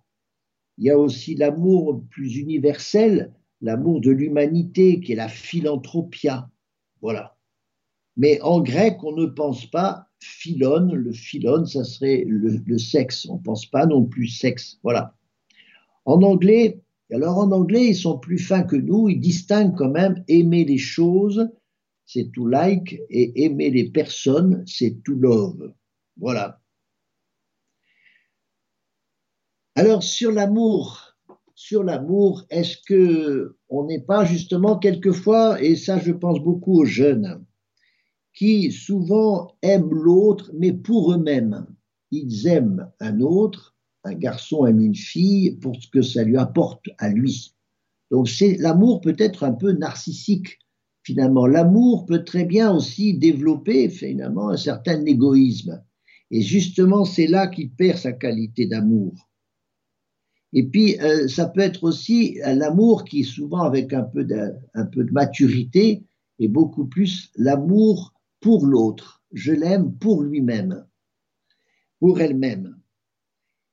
Il 0.77 0.85
y 0.85 0.89
a 0.89 0.97
aussi 0.97 1.35
l'amour 1.35 2.03
plus 2.09 2.37
universel, 2.37 3.33
l'amour 3.61 4.01
de 4.01 4.11
l'humanité, 4.11 4.99
qui 4.99 5.13
est 5.13 5.15
la 5.15 5.27
philanthropia. 5.27 6.49
Voilà. 7.01 7.35
Mais 8.15 8.41
en 8.41 8.61
grec, 8.61 9.03
on 9.03 9.13
ne 9.13 9.25
pense 9.25 9.65
pas 9.65 10.07
philone. 10.19 10.93
Le 10.93 11.11
philone, 11.11 11.65
ça 11.65 11.83
serait 11.83 12.23
le, 12.27 12.77
sexe. 12.77 13.27
On 13.29 13.37
ne 13.37 13.43
pense 13.43 13.65
pas 13.65 13.85
non 13.85 14.05
plus 14.05 14.27
sexe. 14.27 14.79
Voilà. 14.83 15.15
En 16.05 16.21
anglais, 16.21 16.81
alors 17.11 17.37
en 17.37 17.51
anglais, 17.51 17.89
ils 17.89 17.95
sont 17.95 18.17
plus 18.17 18.39
fins 18.39 18.63
que 18.63 18.75
nous. 18.75 19.09
Ils 19.09 19.19
distinguent 19.19 19.75
quand 19.75 19.91
même 19.91 20.23
aimer 20.27 20.65
les 20.65 20.77
choses, 20.77 21.49
c'est 22.05 22.31
to 22.31 22.45
like, 22.45 22.99
et 23.09 23.43
aimer 23.45 23.69
les 23.69 23.89
personnes, 23.89 24.63
c'est 24.65 25.03
to 25.03 25.13
love. 25.13 25.73
Voilà. 26.17 26.59
Alors 29.79 30.01
sur 30.01 30.31
l'amour, 30.31 31.15
sur 31.53 31.83
l'amour, 31.83 32.47
est-ce 32.49 32.77
que 32.87 33.57
on 33.69 33.85
n'est 33.85 34.01
pas 34.01 34.25
justement 34.25 34.79
quelquefois, 34.79 35.61
et 35.61 35.75
ça 35.75 35.99
je 35.99 36.13
pense 36.13 36.39
beaucoup 36.39 36.79
aux 36.79 36.85
jeunes, 36.85 37.45
qui 38.33 38.71
souvent 38.71 39.55
aiment 39.61 39.93
l'autre, 39.93 40.49
mais 40.57 40.73
pour 40.73 41.13
eux-mêmes. 41.13 41.67
Ils 42.09 42.47
aiment 42.47 42.89
un 42.99 43.21
autre, 43.21 43.75
un 44.03 44.15
garçon 44.15 44.65
aime 44.65 44.81
une 44.81 44.95
fille 44.95 45.57
pour 45.57 45.75
ce 45.79 45.87
que 45.91 46.01
ça 46.01 46.23
lui 46.23 46.37
apporte 46.37 46.87
à 46.97 47.09
lui. 47.09 47.53
Donc 48.09 48.29
c'est 48.29 48.57
l'amour 48.57 48.99
peut 48.99 49.17
être 49.19 49.43
un 49.43 49.53
peu 49.53 49.73
narcissique. 49.73 50.57
Finalement, 51.03 51.45
l'amour 51.45 52.07
peut 52.07 52.23
très 52.23 52.45
bien 52.45 52.73
aussi 52.73 53.13
développer 53.13 53.89
finalement 53.89 54.49
un 54.49 54.57
certain 54.57 55.05
égoïsme. 55.05 55.83
Et 56.31 56.41
justement, 56.41 57.05
c'est 57.05 57.27
là 57.27 57.45
qu'il 57.45 57.69
perd 57.69 57.99
sa 57.99 58.11
qualité 58.11 58.65
d'amour. 58.65 59.26
Et 60.57 60.63
puis, 60.63 60.99
euh, 61.01 61.27
ça 61.27 61.45
peut 61.45 61.61
être 61.61 61.83
aussi 61.83 62.39
l'amour 62.43 63.03
qui, 63.03 63.23
souvent 63.23 63.61
avec 63.61 63.93
un 63.93 64.01
peu 64.01 64.23
de, 64.23 64.55
un 64.73 64.85
peu 64.87 65.03
de 65.03 65.11
maturité, 65.11 66.03
est 66.39 66.47
beaucoup 66.47 66.85
plus 66.85 67.31
l'amour 67.35 68.15
pour 68.39 68.65
l'autre, 68.65 69.21
je 69.31 69.53
l'aime 69.53 69.93
pour 69.93 70.23
lui-même, 70.23 70.83
pour 71.99 72.19
elle-même. 72.21 72.75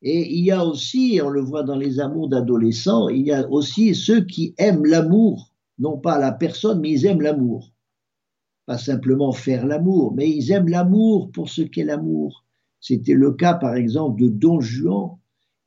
Et 0.02 0.30
il 0.34 0.44
y 0.44 0.50
a 0.50 0.62
aussi, 0.62 1.18
on 1.24 1.30
le 1.30 1.40
voit 1.40 1.62
dans 1.62 1.78
les 1.78 2.00
amours 2.00 2.28
d'adolescents, 2.28 3.08
il 3.08 3.22
y 3.22 3.32
a 3.32 3.48
aussi 3.48 3.94
ceux 3.94 4.22
qui 4.22 4.54
aiment 4.58 4.84
l'amour, 4.84 5.54
non 5.78 5.96
pas 5.96 6.18
la 6.18 6.32
personne, 6.32 6.80
mais 6.80 6.90
ils 6.90 7.06
aiment 7.06 7.22
l'amour. 7.22 7.72
Pas 8.66 8.76
simplement 8.76 9.32
faire 9.32 9.66
l'amour, 9.66 10.12
mais 10.14 10.28
ils 10.28 10.52
aiment 10.52 10.68
l'amour 10.68 11.30
pour 11.32 11.48
ce 11.48 11.62
qu'est 11.62 11.84
l'amour. 11.84 12.44
C'était 12.78 13.14
le 13.14 13.32
cas, 13.32 13.54
par 13.54 13.74
exemple, 13.74 14.20
de 14.20 14.28
Don 14.28 14.60
Juan, 14.60 15.16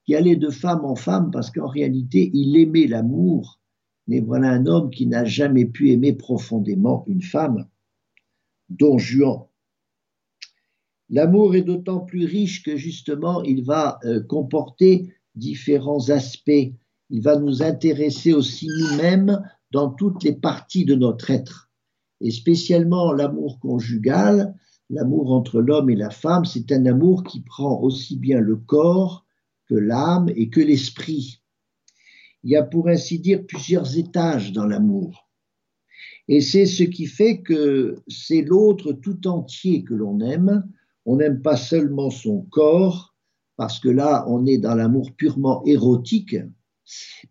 qui 0.08 0.16
allait 0.16 0.38
de 0.38 0.50
femme 0.50 0.86
en 0.86 0.96
femme 0.96 1.32
parce 1.32 1.52
qu'en 1.52 1.68
réalité, 1.68 2.32
il 2.34 2.58
aimait 2.58 2.88
l'amour. 2.88 3.60
Mais 4.08 4.22
voilà 4.22 4.52
un 4.52 4.66
homme 4.66 4.90
qui 4.90 5.06
n'a 5.06 5.26
jamais 5.26 5.66
pu 5.66 5.92
aimer 5.92 6.14
profondément 6.14 7.04
une 7.08 7.22
femme. 7.22 7.68
Don 8.70 8.98
Juan. 8.98 9.44
L'amour 11.10 11.56
est 11.56 11.62
d'autant 11.62 12.00
plus 12.00 12.26
riche 12.26 12.64
que 12.64 12.78
justement 12.78 13.44
il 13.44 13.66
va 13.66 14.00
euh, 14.06 14.22
comporter 14.22 15.14
différents 15.36 16.10
aspects. 16.10 16.72
Il 17.10 17.22
va 17.22 17.38
nous 17.38 17.62
intéresser 17.62 18.32
aussi 18.32 18.68
nous-mêmes 18.80 19.42
dans 19.72 19.90
toutes 19.90 20.24
les 20.24 20.34
parties 20.34 20.86
de 20.86 20.96
notre 20.96 21.32
être. 21.32 21.70
Et 22.22 22.32
spécialement 22.32 23.12
l'amour 23.12 23.60
conjugal, 23.60 24.56
l'amour 24.90 25.34
entre 25.34 25.60
l'homme 25.60 25.90
et 25.90 25.96
la 25.98 26.12
femme, 26.12 26.46
c'est 26.46 26.72
un 26.72 26.86
amour 26.86 27.24
qui 27.24 27.42
prend 27.42 27.82
aussi 27.82 28.18
bien 28.18 28.40
le 28.40 28.56
corps 28.56 29.27
que 29.68 29.76
l'âme 29.76 30.30
et 30.36 30.50
que 30.50 30.62
l'esprit. 30.62 31.42
Il 32.44 32.52
y 32.52 32.56
a 32.56 32.64
pour 32.64 32.88
ainsi 32.88 33.20
dire 33.20 33.46
plusieurs 33.46 33.98
étages 33.98 34.52
dans 34.52 34.66
l'amour. 34.66 35.28
Et 36.28 36.42
c'est 36.42 36.66
ce 36.66 36.84
qui 36.84 37.06
fait 37.06 37.42
que 37.42 37.96
c'est 38.08 38.42
l'autre 38.42 38.94
tout 38.94 39.28
entier 39.28 39.84
que 39.84 39.94
l'on 39.94 40.20
aime. 40.20 40.68
On 41.06 41.18
n'aime 41.18 41.42
pas 41.42 41.56
seulement 41.56 42.10
son 42.10 42.42
corps, 42.42 43.16
parce 43.56 43.80
que 43.80 43.90
là, 43.90 44.26
on 44.28 44.46
est 44.46 44.58
dans 44.58 44.76
l'amour 44.76 45.12
purement 45.16 45.64
érotique, 45.66 46.36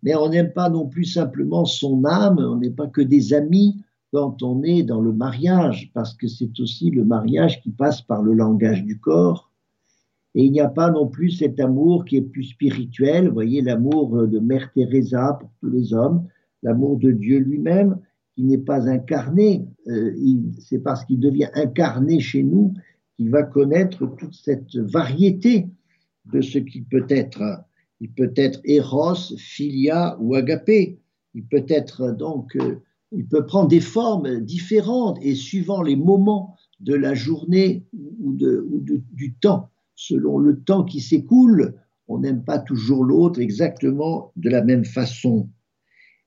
mais 0.03 0.15
on 0.15 0.31
n'aime 0.31 0.53
pas 0.53 0.71
non 0.71 0.89
plus 0.89 1.05
simplement 1.05 1.65
son 1.65 2.05
âme, 2.05 2.39
on 2.39 2.57
n'est 2.57 2.71
pas 2.71 2.89
que 2.89 3.03
des 3.03 3.33
amis 3.33 3.83
quand 4.13 4.43
on 4.43 4.63
est 4.63 4.83
dans 4.83 5.01
le 5.01 5.13
mariage, 5.13 5.91
parce 5.95 6.15
que 6.15 6.27
c'est 6.27 6.59
aussi 6.61 6.91
le 6.91 7.05
mariage 7.05 7.61
qui 7.61 7.71
passe 7.71 8.01
par 8.01 8.23
le 8.23 8.33
langage 8.33 8.83
du 8.85 8.99
corps. 8.99 9.46
Et 10.37 10.45
il 10.45 10.53
n'y 10.53 10.61
a 10.61 10.69
pas 10.69 10.91
non 10.91 11.09
plus 11.09 11.31
cet 11.31 11.59
amour 11.59 12.05
qui 12.05 12.19
est 12.19 12.23
plus 12.23 12.45
spirituel, 12.45 13.27
vous 13.29 13.35
voyez, 13.35 13.63
l'amour 13.63 14.29
de 14.29 14.39
Mère 14.39 14.71
Teresa 14.73 15.39
pour 15.41 15.51
tous 15.61 15.71
les 15.71 15.95
hommes, 15.95 16.29
l'amour 16.63 16.99
de 16.99 17.11
Dieu 17.11 17.39
lui-même, 17.39 17.99
qui 18.35 18.45
n'est 18.45 18.59
pas 18.59 18.87
incarné, 18.87 19.67
euh, 19.89 20.15
c'est 20.59 20.81
parce 20.81 21.05
qu'il 21.07 21.21
devient 21.21 21.49
incarné 21.55 22.21
chez 22.21 22.43
nous 22.43 22.75
qu'il 23.17 23.31
va 23.31 23.43
connaître 23.43 24.07
toute 24.19 24.35
cette 24.35 24.77
variété 24.77 25.69
de 26.31 26.43
ce 26.43 26.59
qu'il 26.59 26.85
peut 26.85 27.07
être. 27.09 27.43
Il 28.01 28.11
peut 28.11 28.33
être 28.37 28.61
Eros, 28.65 29.37
Philia 29.39 30.19
ou 30.21 30.35
Agapé. 30.35 30.99
Il 31.35 31.45
peut 31.45 31.65
être 31.69 32.13
donc 32.13 32.57
euh, 32.57 32.77
il 33.13 33.27
peut 33.27 33.47
prendre 33.47 33.69
des 33.69 33.81
formes 33.81 34.41
différentes 34.41 35.19
et 35.23 35.35
suivant 35.35 35.83
les 35.83 35.97
moments 35.97 36.57
de 36.81 36.95
la 36.95 37.15
journée 37.15 37.85
ou, 37.95 38.37
du 38.37 39.35
temps, 39.35 39.71
selon 39.97 40.39
le 40.39 40.63
temps 40.63 40.85
qui 40.85 41.01
s'écoule, 41.01 41.75
on 42.07 42.21
n'aime 42.21 42.45
pas 42.45 42.61
toujours 42.61 43.03
l'autre 43.03 43.41
exactement 43.41 44.33
de 44.37 44.49
la 44.49 44.63
même 44.63 44.85
façon. 44.85 45.49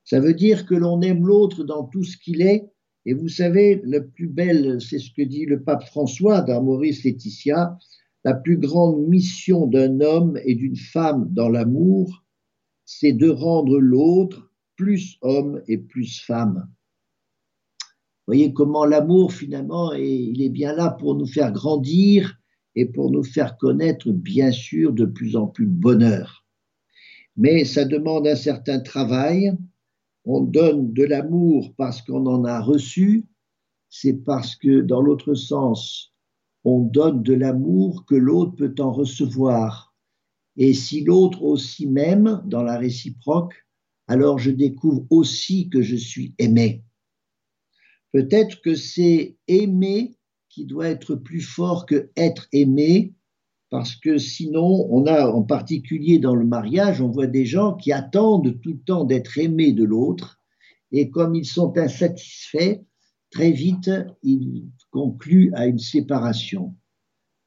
Ça 0.04 0.20
veut 0.20 0.34
dire 0.34 0.66
que 0.66 0.74
l'on 0.74 1.00
aime 1.00 1.24
l'autre 1.26 1.64
dans 1.64 1.84
tout 1.84 2.04
ce 2.04 2.18
qu'il 2.18 2.42
est. 2.42 2.70
Et 3.06 3.14
vous 3.14 3.28
savez, 3.28 3.80
le 3.84 4.08
plus 4.08 4.28
belle, 4.28 4.80
c'est 4.80 4.98
ce 4.98 5.10
que 5.16 5.22
dit 5.22 5.46
le 5.46 5.62
pape 5.62 5.84
François 5.84 6.42
dans 6.42 6.62
Maurice 6.62 7.04
Laetitia, 7.04 7.78
la 8.24 8.34
plus 8.34 8.58
grande 8.58 9.08
mission 9.08 9.66
d'un 9.66 10.00
homme 10.00 10.38
et 10.44 10.54
d'une 10.54 10.76
femme 10.76 11.28
dans 11.30 11.48
l'amour, 11.48 12.24
c'est 12.84 13.12
de 13.12 13.30
rendre 13.30 13.78
l'autre 13.78 14.52
plus 14.76 15.16
homme 15.22 15.62
et 15.68 15.78
plus 15.78 16.20
femme. 16.20 16.68
Vous 17.78 18.34
voyez 18.34 18.52
comment 18.52 18.84
l'amour, 18.84 19.32
finalement, 19.32 19.92
il 19.92 20.42
est 20.42 20.50
bien 20.50 20.74
là 20.74 20.90
pour 20.90 21.14
nous 21.14 21.26
faire 21.26 21.52
grandir 21.52 22.39
et 22.74 22.86
pour 22.86 23.10
nous 23.10 23.24
faire 23.24 23.56
connaître, 23.56 24.10
bien 24.10 24.52
sûr, 24.52 24.92
de 24.92 25.04
plus 25.04 25.36
en 25.36 25.46
plus 25.46 25.66
bonheur. 25.66 26.46
Mais 27.36 27.64
ça 27.64 27.84
demande 27.84 28.26
un 28.26 28.36
certain 28.36 28.80
travail. 28.80 29.52
On 30.24 30.42
donne 30.42 30.92
de 30.92 31.04
l'amour 31.04 31.74
parce 31.76 32.02
qu'on 32.02 32.26
en 32.26 32.44
a 32.44 32.60
reçu. 32.60 33.26
C'est 33.88 34.24
parce 34.24 34.54
que, 34.54 34.80
dans 34.80 35.00
l'autre 35.00 35.34
sens, 35.34 36.14
on 36.64 36.80
donne 36.80 37.22
de 37.22 37.34
l'amour 37.34 38.04
que 38.06 38.14
l'autre 38.14 38.54
peut 38.56 38.74
en 38.78 38.92
recevoir. 38.92 39.94
Et 40.56 40.74
si 40.74 41.02
l'autre 41.02 41.42
aussi 41.42 41.86
m'aime 41.86 42.42
dans 42.44 42.62
la 42.62 42.76
réciproque, 42.76 43.54
alors 44.06 44.38
je 44.38 44.50
découvre 44.50 45.06
aussi 45.10 45.70
que 45.70 45.82
je 45.82 45.96
suis 45.96 46.34
aimé. 46.38 46.84
Peut-être 48.12 48.60
que 48.60 48.74
c'est 48.74 49.36
aimer 49.46 50.16
qui 50.50 50.66
doit 50.66 50.88
être 50.88 51.14
plus 51.14 51.40
fort 51.40 51.86
que 51.86 52.10
être 52.16 52.48
aimé, 52.52 53.14
parce 53.70 53.94
que 53.94 54.18
sinon, 54.18 54.88
on 54.90 55.06
a 55.06 55.28
en 55.28 55.42
particulier 55.42 56.18
dans 56.18 56.34
le 56.34 56.44
mariage, 56.44 57.00
on 57.00 57.08
voit 57.08 57.28
des 57.28 57.46
gens 57.46 57.74
qui 57.74 57.92
attendent 57.92 58.60
tout 58.60 58.72
le 58.72 58.80
temps 58.80 59.04
d'être 59.04 59.38
aimés 59.38 59.72
de 59.72 59.84
l'autre, 59.84 60.40
et 60.90 61.08
comme 61.08 61.36
ils 61.36 61.46
sont 61.46 61.78
insatisfaits, 61.78 62.80
très 63.30 63.52
vite, 63.52 63.90
ils 64.24 64.66
concluent 64.90 65.52
à 65.54 65.66
une 65.66 65.78
séparation, 65.78 66.74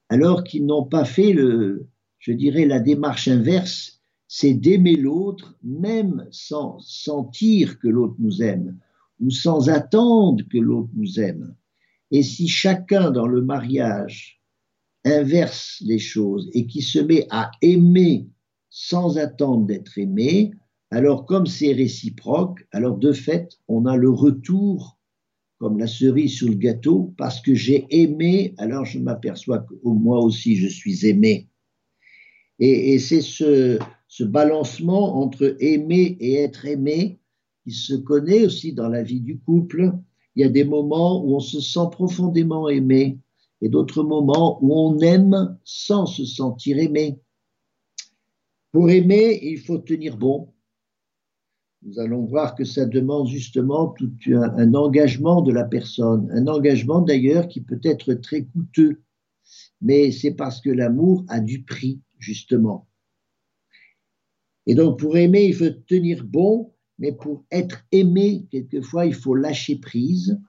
alors 0.08 0.46
qu'ils 0.46 0.66
n'ont 0.66 0.86
pas 0.86 1.04
fait 1.04 1.34
le, 1.34 1.89
je 2.20 2.32
dirais, 2.32 2.66
la 2.66 2.80
démarche 2.80 3.28
inverse, 3.28 4.02
c'est 4.30 4.54
d'aimer 4.54 4.96
l'autre, 4.96 5.58
même 5.62 6.26
sans 6.32 6.80
sentir 6.80 7.80
que 7.80 7.89
l'autre 7.89 8.16
nous 8.20 8.42
aime, 8.42 8.80
ou 9.20 9.30
sans 9.30 9.70
attendre 9.70 10.42
que 10.50 10.58
l'autre 10.58 10.89
nous 10.96 11.20
aime. 11.20 11.54
Et 12.13 12.21
si 12.21 12.47
chacun 12.47 13.10
dans 13.10 13.26
le 13.26 13.41
mariage 13.41 14.39
inverse 15.04 15.82
les 15.84 15.97
choses 15.97 16.47
et 16.54 16.67
qui 16.67 16.84
se 16.84 16.99
met 16.99 17.26
à 17.32 17.49
aimer 17.63 18.30
sans 18.69 19.17
attendre 19.17 19.65
d'être 19.65 19.97
aimé, 19.97 20.52
alors 20.91 21.26
comme 21.26 21.47
c'est 21.47 21.73
réciproque, 21.73 22.65
alors 22.71 22.97
de 22.97 23.12
fait, 23.13 23.58
on 23.67 23.88
a 23.88 23.97
le 23.97 24.12
retour 24.12 24.99
comme 25.58 25.80
la 25.80 25.88
cerise 25.88 26.36
sur 26.36 26.49
le 26.49 26.56
gâteau, 26.56 27.15
parce 27.17 27.41
que 27.41 27.56
j'ai 27.56 27.88
aimé, 27.89 28.54
alors 28.58 28.86
je 28.86 28.99
m'aperçois 28.99 29.60
que 29.60 29.73
moi 29.84 30.19
aussi 30.19 30.56
je 30.56 30.67
suis 30.67 31.08
aimé. 31.08 31.49
Et, 32.60 32.99
c'est 32.99 33.21
ce, 33.21 33.80
ce 34.08 34.23
balancement 34.23 35.15
entre 35.15 35.56
aimer 35.60 36.17
et 36.19 36.36
être 36.36 36.65
aimé 36.67 37.19
qui 37.63 37.71
se 37.71 37.95
connaît 37.95 38.45
aussi 38.45 38.73
dans 38.73 38.89
la 38.89 39.02
vie 39.02 39.21
du 39.21 39.39
couple, 39.39 39.93
il 40.36 40.41
y 40.41 40.46
a 40.46 40.50
des 40.50 40.63
moments 40.63 41.24
où 41.24 41.36
on 41.36 41.39
se 41.39 41.60
sent 41.60 41.88
profondément 41.91 42.69
aimé 42.69 43.19
et 43.62 43.69
d'autres 43.69 44.04
moments 44.04 44.62
où 44.62 44.74
on 44.74 45.00
aime 45.00 45.58
sans 45.63 46.06
se 46.06 46.26
sentir 46.26 46.80
aimé. 46.80 47.19
Pour 48.72 48.89
aimer, 48.89 49.39
il 49.43 49.60
faut 49.60 49.78
tenir 49.78 50.17
bon. 50.17 50.54
Nous 51.84 52.00
allons 52.00 52.26
voir 52.26 52.56
que 52.56 52.65
ça 52.65 52.86
demande 52.86 53.28
justement 53.28 53.89
tout 53.89 54.12
un, 54.28 54.58
un 54.58 54.74
engagement 54.74 55.41
de 55.41 55.52
la 55.52 55.63
personne, 55.63 56.30
un 56.32 56.48
engagement 56.48 57.02
d'ailleurs 57.02 57.48
qui 57.48 57.62
peut 57.62 57.80
être 57.84 58.13
très 58.15 58.46
coûteux, 58.46 59.02
mais 59.82 60.12
c'est 60.12 60.34
parce 60.34 60.60
que 60.62 60.69
l'amour 60.69 61.24
a 61.28 61.39
du 61.39 61.63
prix, 61.63 62.02
justement. 62.19 62.88
Et 64.65 64.76
donc 64.76 65.00
pour 65.00 65.17
aimer, 65.17 65.46
il 65.46 65.54
faut 65.54 65.69
tenir 65.69 66.24
bon 66.24 66.73
mais 67.04 67.12
pour 67.12 67.44
être 67.52 67.84
aimé, 67.92 68.46
quelquefois, 68.50 69.06
il 69.06 69.13
faut 69.13 69.36
lâcher 69.36 69.76
prise 69.76 70.39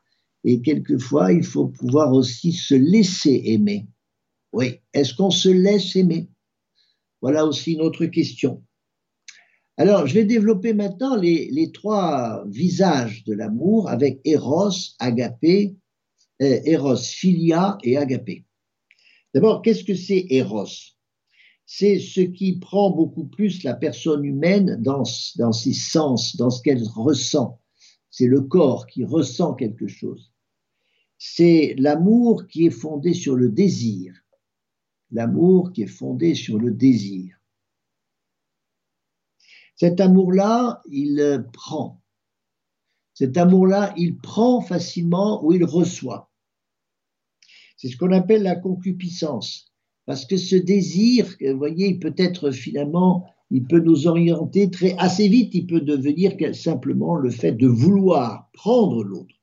et 0.44 0.62
quelquefois, 0.62 1.32
il 1.32 1.42
faut 1.42 1.66
pouvoir 1.66 2.12
aussi 2.12 2.52
se 2.52 2.76
laisser 2.76 3.42
aimer. 3.46 3.88
Oui, 4.52 4.78
est-ce 4.92 5.14
qu'on 5.14 5.32
se 5.32 5.48
laisse 5.48 5.96
aimer? 5.96 6.28
Voilà 7.20 7.44
aussi 7.44 7.72
une 7.72 7.80
autre 7.80 8.06
question. 8.06 8.62
Alors, 9.76 10.06
je 10.06 10.14
vais 10.14 10.24
développer 10.24 10.74
maintenant 10.74 11.16
les, 11.16 11.72
trois 11.74 12.44
visages 12.46 13.24
de 13.24 13.32
l'amour 13.34 13.88
avec 13.88 14.20
Eros, 14.24 14.94
Agapé, 15.00 15.74
euh, 16.40 16.60
Eros, 16.66 16.98
Philia 16.98 17.78
et 17.82 17.96
Agapé. 17.96 18.44
D'abord, 19.34 19.60
qu'est-ce 19.60 19.82
que 19.82 19.96
c'est 19.96 20.24
Eros? 20.30 20.93
C'est 21.66 21.98
ce 21.98 22.20
qui 22.20 22.58
prend 22.58 22.90
beaucoup 22.90 23.24
plus 23.24 23.62
la 23.62 23.74
personne 23.74 24.24
humaine 24.24 24.76
dans, 24.82 25.04
ses 25.04 25.72
sens, 25.72 26.36
dans 26.36 26.50
ce 26.50 26.62
qu'elle 26.62 26.82
ressent. 26.82 27.60
C'est 28.10 28.26
le 28.26 28.42
corps 28.42 28.86
qui 28.86 29.04
ressent 29.04 29.54
quelque 29.54 29.88
chose. 29.88 30.32
C'est 31.16 31.74
l'amour 31.78 32.46
qui 32.46 32.66
est 32.66 32.70
fondé 32.70 33.14
sur 33.14 33.34
le 33.34 33.48
désir. 33.48 34.14
L'amour 35.10 35.72
qui 35.72 35.82
est 35.82 35.86
fondé 35.86 36.34
sur 36.34 36.58
le 36.58 36.70
désir. 36.70 37.36
Cet 39.76 40.00
amour-là, 40.00 40.82
il 40.90 41.46
prend. 41.52 42.02
Cet 43.14 43.36
amour-là, 43.36 43.94
il 43.96 44.18
prend 44.18 44.60
facilement 44.60 45.44
ou 45.44 45.52
il 45.52 45.64
reçoit. 45.64 46.30
C'est 47.76 47.88
ce 47.88 47.96
qu'on 47.96 48.12
appelle 48.12 48.42
la 48.42 48.56
concupiscence. 48.56 49.73
Parce 50.06 50.26
que 50.26 50.36
ce 50.36 50.56
désir, 50.56 51.34
vous 51.40 51.56
voyez, 51.56 51.88
il 51.88 51.98
peut 51.98 52.14
être 52.16 52.50
finalement, 52.50 53.26
il 53.50 53.64
peut 53.64 53.80
nous 53.80 54.06
orienter 54.06 54.70
très 54.70 54.94
assez 54.98 55.28
vite, 55.28 55.54
il 55.54 55.66
peut 55.66 55.80
devenir 55.80 56.32
simplement 56.54 57.16
le 57.16 57.30
fait 57.30 57.52
de 57.52 57.66
vouloir 57.66 58.50
prendre 58.52 59.02
l'autre. 59.02 59.34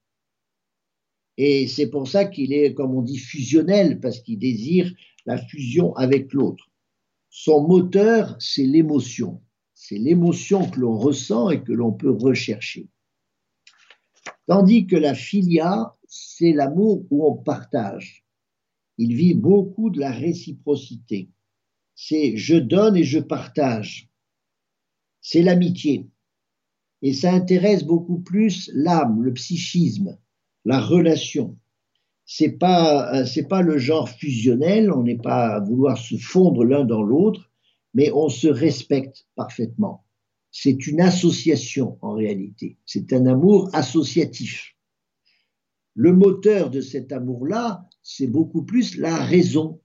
Et 1.38 1.67
c'est 1.67 1.88
pour 1.88 2.08
ça 2.08 2.26
qu'il 2.26 2.54
est, 2.54 2.74
comme 2.74 2.93
on 2.93 3.02
dit, 3.02 3.17
fusionnel, 3.17 4.00
parce 4.00 4.19
qu'il 4.19 4.38
désire 4.38 4.93
la 5.26 5.38
fusion 5.38 5.95
avec 5.95 6.34
l'autre. 6.34 6.69
Son 7.30 7.67
moteur, 7.67 8.36
c'est 8.39 8.65
l'émotion. 8.65 9.41
C'est 9.74 9.97
l'émotion 9.97 10.69
que 10.69 10.80
l'on 10.80 10.97
ressent 10.97 11.50
et 11.50 11.63
que 11.63 11.71
l'on 11.71 11.93
peut 11.93 12.12
rechercher. 12.12 12.88
Tandis 14.45 14.86
que 14.86 14.97
la 14.97 15.15
filia, 15.15 15.95
c'est 16.08 16.52
l'amour 16.52 17.06
où 17.10 17.26
on 17.26 17.36
partage 17.36 18.26
il 19.01 19.15
vit 19.15 19.33
beaucoup 19.33 19.89
de 19.89 19.99
la 19.99 20.11
réciprocité. 20.11 21.31
C'est 21.95 22.37
je 22.37 22.55
donne 22.55 22.95
et 22.95 23.03
je 23.03 23.17
partage. 23.17 24.11
C'est 25.21 25.41
l'amitié. 25.41 26.07
Et 27.01 27.13
ça 27.13 27.33
intéresse 27.33 27.83
beaucoup 27.83 28.19
plus 28.19 28.69
l'âme, 28.75 29.23
le 29.23 29.33
psychisme, 29.33 30.19
la 30.65 30.79
relation. 30.79 31.57
C'est 32.25 32.59
pas 32.59 33.11
euh, 33.15 33.43
pas 33.49 33.63
le 33.63 33.79
genre 33.79 34.07
fusionnel, 34.07 34.91
on 34.91 35.01
n'est 35.01 35.17
pas 35.17 35.55
à 35.55 35.59
vouloir 35.59 35.97
se 35.97 36.17
fondre 36.17 36.63
l'un 36.63 36.85
dans 36.85 37.01
l'autre, 37.01 37.49
mais 37.95 38.11
on 38.11 38.29
se 38.29 38.47
respecte 38.47 39.25
parfaitement. 39.33 40.05
C'est 40.51 40.85
une 40.85 41.01
association 41.01 41.97
en 42.01 42.13
réalité. 42.13 42.77
C'est 42.85 43.13
un 43.13 43.25
amour 43.25 43.71
associatif. 43.73 44.75
Le 45.93 46.13
moteur 46.13 46.69
de 46.69 46.82
cet 46.82 47.12
amour-là, 47.12 47.88
c'est 48.01 48.27
beaucoup 48.27 48.63
plus 48.63 48.97
la 48.97 49.15
raison. 49.15 49.82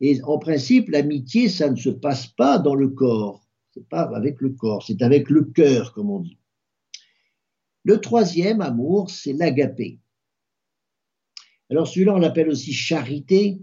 Et 0.00 0.20
en 0.22 0.38
principe, 0.38 0.88
l'amitié, 0.88 1.48
ça 1.48 1.70
ne 1.70 1.76
se 1.76 1.90
passe 1.90 2.26
pas 2.26 2.58
dans 2.58 2.74
le 2.74 2.88
corps. 2.88 3.46
C'est 3.72 3.88
pas 3.88 4.02
avec 4.16 4.40
le 4.40 4.50
corps, 4.50 4.84
c'est 4.84 5.02
avec 5.02 5.30
le 5.30 5.44
cœur, 5.44 5.92
comme 5.92 6.10
on 6.10 6.20
dit. 6.20 6.38
Le 7.84 8.00
troisième 8.00 8.60
amour, 8.60 9.10
c'est 9.10 9.32
l'agapé. 9.32 10.00
Alors 11.70 11.86
celui-là, 11.86 12.14
on 12.14 12.18
l'appelle 12.18 12.48
aussi 12.48 12.72
charité. 12.72 13.60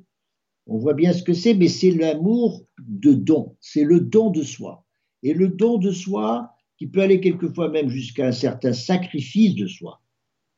On 0.65 0.77
voit 0.77 0.93
bien 0.93 1.13
ce 1.13 1.23
que 1.23 1.33
c'est, 1.33 1.53
mais 1.53 1.67
c'est 1.67 1.91
l'amour 1.91 2.65
de 2.79 3.13
don. 3.13 3.57
C'est 3.59 3.83
le 3.83 3.99
don 3.99 4.29
de 4.29 4.43
soi. 4.43 4.85
Et 5.23 5.33
le 5.33 5.49
don 5.49 5.77
de 5.77 5.91
soi, 5.91 6.51
qui 6.77 6.87
peut 6.87 7.01
aller 7.01 7.19
quelquefois 7.19 7.69
même 7.69 7.89
jusqu'à 7.89 8.27
un 8.27 8.31
certain 8.31 8.73
sacrifice 8.73 9.55
de 9.55 9.67
soi. 9.67 10.01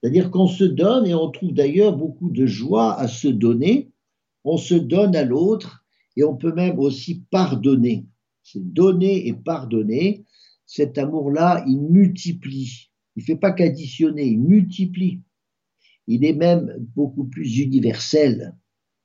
C'est-à-dire 0.01 0.31
qu'on 0.31 0.47
se 0.47 0.63
donne, 0.63 1.05
et 1.05 1.13
on 1.13 1.29
trouve 1.29 1.53
d'ailleurs 1.53 1.95
beaucoup 1.95 2.29
de 2.29 2.45
joie 2.45 2.97
à 2.97 3.07
se 3.07 3.27
donner, 3.27 3.91
on 4.43 4.57
se 4.57 4.75
donne 4.75 5.15
à 5.15 5.23
l'autre, 5.23 5.83
et 6.15 6.23
on 6.23 6.35
peut 6.35 6.53
même 6.53 6.79
aussi 6.79 7.23
pardonner. 7.29 8.05
C'est 8.43 8.73
donner 8.73 9.27
et 9.27 9.33
pardonner. 9.33 10.25
Cet 10.65 10.97
amour-là, 10.97 11.63
il 11.67 11.79
multiplie, 11.81 12.89
Il 13.15 13.21
ne 13.21 13.25
fait 13.25 13.35
pas 13.35 13.51
qu'additionner, 13.51 14.25
il 14.25 14.39
multiplie. 14.39 15.21
Il 16.07 16.25
est 16.25 16.33
même 16.33 16.73
beaucoup 16.95 17.25
plus 17.25 17.59
universel. 17.59 18.55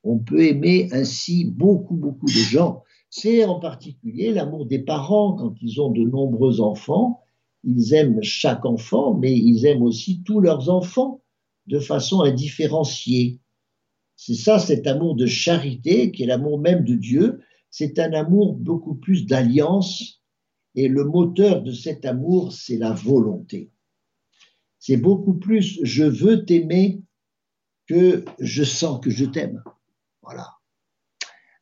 On 0.05 0.19
peut 0.19 0.45
aimer 0.45 0.89
ainsi 0.93 1.45
beaucoup, 1.45 1.97
beaucoup 1.97 2.27
de 2.27 2.33
gens. 2.33 2.83
C'est 3.11 3.45
en 3.45 3.61
particulier 3.61 4.33
l'amour 4.33 4.67
des 4.67 4.81
parents 4.81 5.35
quand 5.35 5.55
ils 5.61 5.81
ont 5.81 5.91
de 5.91 6.03
nombreux 6.03 6.61
enfants. 6.61 7.24
Ils 7.67 7.95
aiment 7.95 8.23
chaque 8.23 8.65
enfant, 8.65 9.15
mais 9.15 9.37
ils 9.37 9.67
aiment 9.67 9.83
aussi 9.83 10.23
tous 10.23 10.41
leurs 10.41 10.69
enfants 10.69 11.23
de 11.67 11.79
façon 11.79 12.21
indifférenciée. 12.21 13.41
C'est 14.17 14.35
ça, 14.35 14.59
cet 14.59 14.87
amour 14.87 15.17
de 15.17 15.27
charité, 15.27 16.13
qui 16.13 16.23
est 16.23 16.27
l'amour 16.27 16.59
même 16.59 16.85
de 16.85 16.95
Dieu. 16.95 17.41
C'est 17.71 17.99
un 17.99 18.13
amour 18.13 18.55
beaucoup 18.55 18.95
plus 18.95 19.27
d'alliance. 19.27 20.23
Et 20.75 20.89
le 20.89 21.05
moteur 21.05 21.63
de 21.63 21.73
cet 21.73 22.05
amour, 22.05 22.53
c'est 22.53 22.77
la 22.77 22.93
volonté. 22.93 23.71
C'est 24.79 24.97
beaucoup 24.97 25.35
plus 25.35 25.81
je 25.83 26.05
veux 26.05 26.45
t'aimer 26.45 27.01
que 27.87 28.25
je 28.39 28.65
sens 28.65 29.01
que 29.01 29.11
je 29.11 29.25
t'aime. 29.25 29.63
Voilà. 30.23 30.49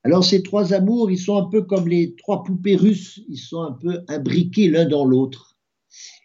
Alors 0.04 0.24
ces 0.24 0.42
trois 0.42 0.72
amours, 0.72 1.10
ils 1.10 1.18
sont 1.18 1.36
un 1.36 1.48
peu 1.48 1.62
comme 1.62 1.86
les 1.86 2.16
trois 2.16 2.42
poupées 2.42 2.74
russes, 2.74 3.20
ils 3.28 3.38
sont 3.38 3.62
un 3.62 3.72
peu 3.72 4.04
imbriqués 4.08 4.68
l'un 4.68 4.86
dans 4.86 5.04
l'autre. 5.04 5.51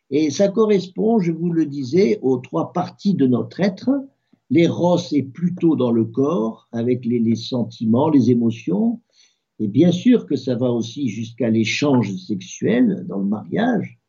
Et 0.09 0.29
ça 0.29 0.47
correspond, 0.47 1.19
je 1.19 1.31
vous 1.31 1.51
le 1.51 1.65
disais, 1.65 2.19
aux 2.21 2.37
trois 2.37 2.71
parties 2.71 3.13
de 3.13 3.27
notre 3.27 3.59
être. 3.59 3.89
L'éros 4.49 4.99
est 5.11 5.23
plutôt 5.23 5.75
dans 5.75 5.91
le 5.91 6.05
corps, 6.05 6.69
avec 6.71 7.05
les, 7.05 7.35
sentiments, 7.35 8.09
les 8.09 8.31
émotions. 8.31 9.01
Et 9.59 9.67
bien 9.67 9.91
sûr 9.91 10.25
que 10.25 10.37
ça 10.37 10.55
va 10.55 10.71
aussi 10.71 11.09
jusqu'à 11.09 11.49
l'échange 11.49 12.15
sexuel 12.15 13.05
dans 13.07 13.19
le 13.19 13.25
mariage. 13.25 13.99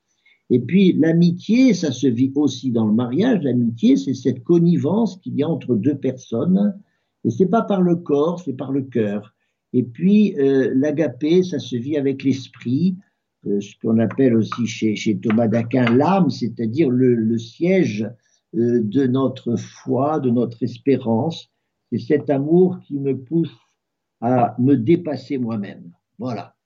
Et 0.50 0.60
puis 0.60 0.92
l'amitié, 0.92 1.74
ça 1.74 1.90
se 1.90 2.06
vit 2.06 2.32
aussi 2.36 2.70
dans 2.70 2.86
le 2.86 2.94
mariage. 2.94 3.42
L'amitié, 3.42 3.96
c'est 3.96 4.14
cette 4.14 4.44
connivence 4.44 5.16
qu'il 5.18 5.34
y 5.34 5.42
a 5.42 5.48
entre 5.48 5.74
deux 5.74 5.96
personnes. 5.96 6.78
Et 7.24 7.30
c'est 7.30 7.46
pas 7.46 7.62
par 7.62 7.82
le 7.82 7.96
corps, 7.96 8.40
c'est 8.40 8.56
par 8.56 8.70
le 8.70 8.82
cœur. 8.82 9.34
Et 9.72 9.82
puis 9.82 10.34
euh, 10.38 10.72
l'agapé, 10.74 11.42
ça 11.42 11.58
se 11.58 11.76
vit 11.76 11.96
avec 11.96 12.22
l'esprit, 12.22 12.96
ce 13.60 13.74
qu'on 13.80 13.98
appelle 13.98 14.36
aussi 14.36 14.66
chez, 14.66 15.18
Thomas 15.18 15.48
d'Aquin 15.48 15.84
l'âme, 15.94 16.30
c'est-à-dire 16.30 16.90
le, 16.90 17.38
siège 17.38 18.08
euh, 18.54 18.80
de 18.82 19.06
notre 19.06 19.56
foi, 19.56 20.20
de 20.20 20.30
notre 20.30 20.62
espérance. 20.62 21.50
C'est 21.90 21.98
cet 21.98 22.30
amour 22.30 22.78
qui 22.86 22.98
me 22.98 23.16
pousse 23.16 23.54
à 24.20 24.54
me 24.58 24.74
dépasser 24.76 25.38
moi-même. 25.38 25.92
Voilà. 26.18 26.56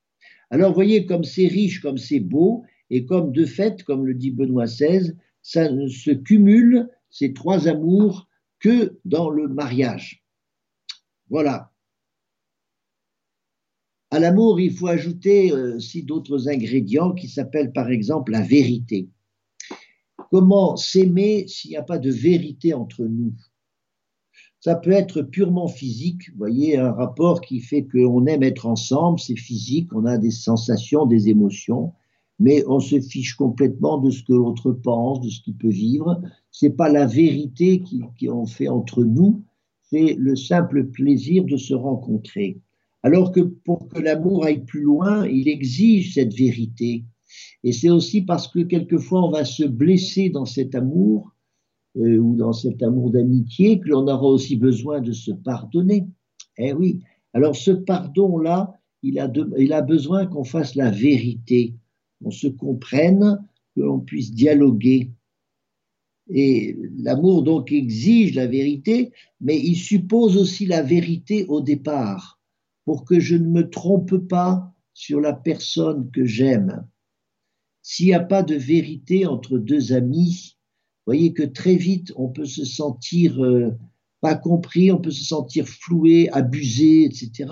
Alors, 0.49 0.73
voyez, 0.73 1.05
comme 1.05 1.23
c'est 1.23 1.47
riche, 1.47 1.81
comme 1.81 1.97
c'est 1.97 2.19
beau, 2.19 2.63
et 2.89 3.05
comme 3.05 3.31
de 3.31 3.45
fait, 3.45 3.83
comme 3.83 4.05
le 4.05 4.13
dit 4.13 4.31
Benoît 4.31 4.65
XVI, 4.65 5.13
ça 5.41 5.71
ne 5.71 5.87
se 5.87 6.11
cumule, 6.11 6.89
ces 7.09 7.33
trois 7.33 7.67
amours, 7.67 8.27
que 8.59 8.99
dans 9.05 9.29
le 9.29 9.47
mariage. 9.47 10.23
Voilà. 11.29 11.72
À 14.13 14.19
l'amour, 14.19 14.59
il 14.59 14.71
faut 14.71 14.85
ajouter 14.85 15.51
euh, 15.51 15.77
aussi 15.77 16.03
d'autres 16.03 16.47
ingrédients 16.47 17.13
qui 17.13 17.27
s'appellent 17.27 17.73
par 17.73 17.89
exemple 17.89 18.31
la 18.31 18.43
vérité. 18.43 19.09
Comment 20.29 20.75
s'aimer 20.75 21.47
s'il 21.47 21.71
n'y 21.71 21.77
a 21.77 21.81
pas 21.81 21.97
de 21.97 22.11
vérité 22.11 22.75
entre 22.75 23.05
nous? 23.05 23.33
Ça 24.59 24.75
peut 24.75 24.91
être 24.91 25.23
purement 25.23 25.67
physique, 25.67 26.29
vous 26.29 26.37
voyez, 26.37 26.77
un 26.77 26.91
rapport 26.91 27.41
qui 27.41 27.59
fait 27.59 27.87
qu'on 27.87 28.27
aime 28.27 28.43
être 28.43 28.67
ensemble, 28.67 29.19
c'est 29.19 29.35
physique, 29.35 29.91
on 29.95 30.05
a 30.05 30.19
des 30.19 30.29
sensations, 30.29 31.07
des 31.07 31.29
émotions, 31.29 31.93
mais 32.37 32.63
on 32.67 32.79
se 32.79 33.01
fiche 33.01 33.33
complètement 33.33 33.97
de 33.97 34.11
ce 34.11 34.21
que 34.21 34.33
l'autre 34.33 34.73
pense, 34.73 35.21
de 35.21 35.29
ce 35.31 35.41
qu'il 35.41 35.57
peut 35.57 35.69
vivre. 35.69 36.21
C'est 36.51 36.77
pas 36.77 36.89
la 36.89 37.07
vérité 37.07 37.81
qu'on 38.19 38.45
fait 38.45 38.67
entre 38.67 39.03
nous, 39.03 39.43
c'est 39.81 40.13
le 40.19 40.35
simple 40.35 40.91
plaisir 40.91 41.45
de 41.45 41.57
se 41.57 41.73
rencontrer. 41.73 42.61
Alors 43.03 43.33
que 43.33 43.41
pour 43.41 43.89
que 43.89 43.99
l'amour 43.99 44.45
aille 44.45 44.63
plus 44.63 44.81
loin, 44.81 45.27
il 45.27 45.49
exige 45.49 46.13
cette 46.13 46.33
vérité. 46.33 47.03
Et 47.65 47.73
c'est 47.73 47.89
aussi 47.89 48.21
parce 48.21 48.47
que 48.47 48.59
quelquefois 48.59 49.25
on 49.25 49.31
va 49.31 49.43
se 49.43 49.63
blesser 49.63 50.29
dans 50.29 50.45
cet 50.45 50.73
amour 50.73 51.33
euh, 51.97 52.17
ou 52.17 52.35
dans 52.35 52.53
cet 52.53 52.81
amour 52.81 53.11
d'amitié 53.11 53.79
que 53.79 53.89
l'on 53.89 54.07
aura 54.07 54.27
aussi 54.27 54.55
besoin 54.55 55.01
de 55.01 55.11
se 55.11 55.31
pardonner. 55.31 56.07
Eh 56.57 56.71
oui. 56.71 57.01
Alors 57.33 57.57
ce 57.57 57.71
pardon-là, 57.71 58.79
il 59.01 59.21
il 59.57 59.73
a 59.73 59.81
besoin 59.81 60.25
qu'on 60.25 60.45
fasse 60.45 60.75
la 60.75 60.89
vérité, 60.89 61.73
qu'on 62.23 62.31
se 62.31 62.47
comprenne, 62.47 63.43
que 63.75 63.81
l'on 63.81 63.99
puisse 63.99 64.33
dialoguer. 64.33 65.11
Et 66.29 66.77
l'amour 66.97 67.43
donc 67.43 67.73
exige 67.73 68.33
la 68.35 68.47
vérité, 68.47 69.11
mais 69.41 69.59
il 69.59 69.75
suppose 69.75 70.37
aussi 70.37 70.65
la 70.65 70.81
vérité 70.81 71.45
au 71.49 71.59
départ 71.59 72.39
pour 72.85 73.05
que 73.05 73.19
je 73.19 73.35
ne 73.35 73.47
me 73.47 73.69
trompe 73.69 74.17
pas 74.27 74.73
sur 74.93 75.19
la 75.19 75.33
personne 75.33 76.09
que 76.11 76.25
j'aime. 76.25 76.87
S'il 77.81 78.07
n'y 78.07 78.13
a 78.13 78.19
pas 78.19 78.43
de 78.43 78.55
vérité 78.55 79.25
entre 79.25 79.57
deux 79.57 79.93
amis, 79.93 80.57
voyez 81.05 81.33
que 81.33 81.43
très 81.43 81.75
vite 81.75 82.13
on 82.15 82.29
peut 82.29 82.45
se 82.45 82.65
sentir 82.65 83.43
euh, 83.43 83.71
pas 84.21 84.35
compris, 84.35 84.91
on 84.91 85.01
peut 85.01 85.11
se 85.11 85.25
sentir 85.25 85.67
floué, 85.67 86.29
abusé, 86.29 87.03
etc. 87.03 87.49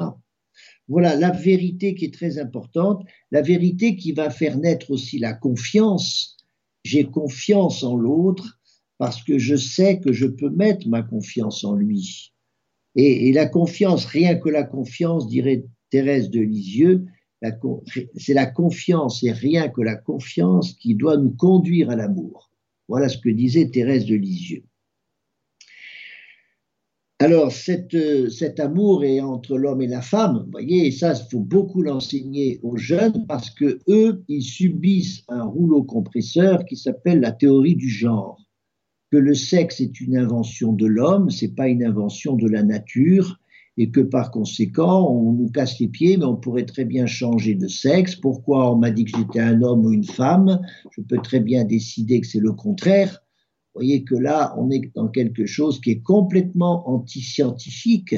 Voilà 0.88 1.16
la 1.16 1.32
vérité 1.32 1.96
qui 1.96 2.06
est 2.06 2.14
très 2.14 2.38
importante, 2.38 3.06
la 3.32 3.42
vérité 3.42 3.96
qui 3.96 4.14
va 4.14 4.30
faire 4.30 4.58
naître 4.58 4.92
aussi 4.92 5.20
la 5.20 5.34
confiance. 5.34 6.38
J'ai 6.84 7.06
confiance 7.06 7.84
en 7.84 7.96
l'autre 7.96 8.60
parce 8.98 9.24
que 9.24 9.38
je 9.38 9.56
sais 9.56 10.00
que 10.00 10.14
je 10.14 10.28
peux 10.28 10.50
mettre 10.50 10.88
ma 10.88 11.02
confiance 11.02 11.64
en 11.64 11.76
lui. 11.76 12.31
Et, 12.96 13.32
la 13.32 13.46
confiance, 13.46 14.06
rien 14.06 14.36
que 14.36 14.50
la 14.50 14.64
confiance, 14.64 15.28
dirait 15.28 15.66
Thérèse 15.90 16.30
de 16.30 16.42
Lisieux, 16.42 17.06
c'est 18.16 18.34
la 18.34 18.46
confiance 18.46 19.24
et 19.24 19.32
rien 19.32 19.70
que 19.70 19.82
la 19.82 19.96
confiance 19.96 20.74
qui 20.74 20.96
doit 20.96 21.18
nous 21.18 21.32
conduire 21.32 21.90
à 21.90 21.96
l'amour. 21.96 22.52
Voilà 22.88 23.10
ce 23.10 23.18
que 23.18 23.30
disait 23.30 23.70
Thérèse 23.70 24.06
de 24.06 24.16
Lisieux. 24.16 24.64
Alors, 27.20 27.52
cet 27.52 28.60
amour 28.60 29.04
est 29.04 29.22
entre 29.22 29.58
l'homme 29.58 29.84
et 29.84 29.88
la 29.88 30.02
femme, 30.02 30.42
vous 30.44 30.52
voyez, 30.52 30.88
et 30.88 30.92
ça, 30.92 31.14
il 31.14 31.30
faut 31.30 31.40
beaucoup 31.40 31.84
l'enseigner 31.84 32.60
aux 32.64 32.78
jeunes 32.78 33.26
parce 33.28 33.52
que 33.52 33.80
eux, 33.88 34.24
ils 34.28 34.42
subissent 34.42 35.24
un 35.28 35.44
rouleau 35.44 35.84
compresseur 35.84 36.66
qui 36.66 36.76
s'appelle 36.76 37.20
la 37.20 37.32
théorie 37.32 37.76
du 37.76 37.90
genre 37.90 38.40
que 39.12 39.18
le 39.18 39.36
sexe 39.36 39.82
est 39.82 40.00
une 40.00 40.16
invention 40.16 40.72
de 40.72 40.86
l'homme, 40.86 41.30
c'est 41.30 41.54
pas 41.54 41.68
une 41.68 41.84
invention 41.84 42.36
de 42.36 42.48
la 42.48 42.64
nature, 42.64 43.40
et 43.78 43.90
que 43.90 44.02
par 44.02 44.32
conséquent, 44.32 45.10
on 45.10 45.34
nous 45.34 45.50
casse 45.50 45.80
les 45.80 45.88
pieds, 45.88 46.18
mais 46.18 46.26
on 46.26 46.36
pourrait 46.36 46.66
très 46.66 46.86
bien 46.86 47.06
changer 47.06 47.56
de 47.56 47.68
sexe. 47.68 48.16
Pourquoi 48.16 48.72
on 48.72 48.78
m'a 48.78 48.92
dit 48.92 49.06
que 49.06 49.18
j'étais 49.18 49.40
un 49.40 49.62
homme 49.62 49.86
ou 49.86 49.92
une 49.92 50.06
femme? 50.06 50.62
Je 50.92 51.02
peux 51.02 51.18
très 51.18 51.40
bien 51.40 51.64
décider 51.64 52.22
que 52.22 52.28
c'est 52.28 52.40
le 52.40 52.52
contraire. 52.52 53.24
Vous 53.74 53.80
voyez 53.80 54.04
que 54.04 54.16
là, 54.16 54.54
on 54.58 54.70
est 54.70 54.92
dans 54.94 55.08
quelque 55.08 55.46
chose 55.46 55.80
qui 55.80 55.92
est 55.92 56.02
complètement 56.02 56.90
anti-scientifique, 56.90 58.16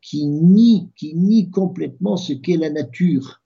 qui 0.00 0.26
nie, 0.26 0.90
qui 0.96 1.14
nie 1.14 1.50
complètement 1.50 2.16
ce 2.16 2.32
qu'est 2.32 2.56
la 2.56 2.70
nature. 2.70 3.42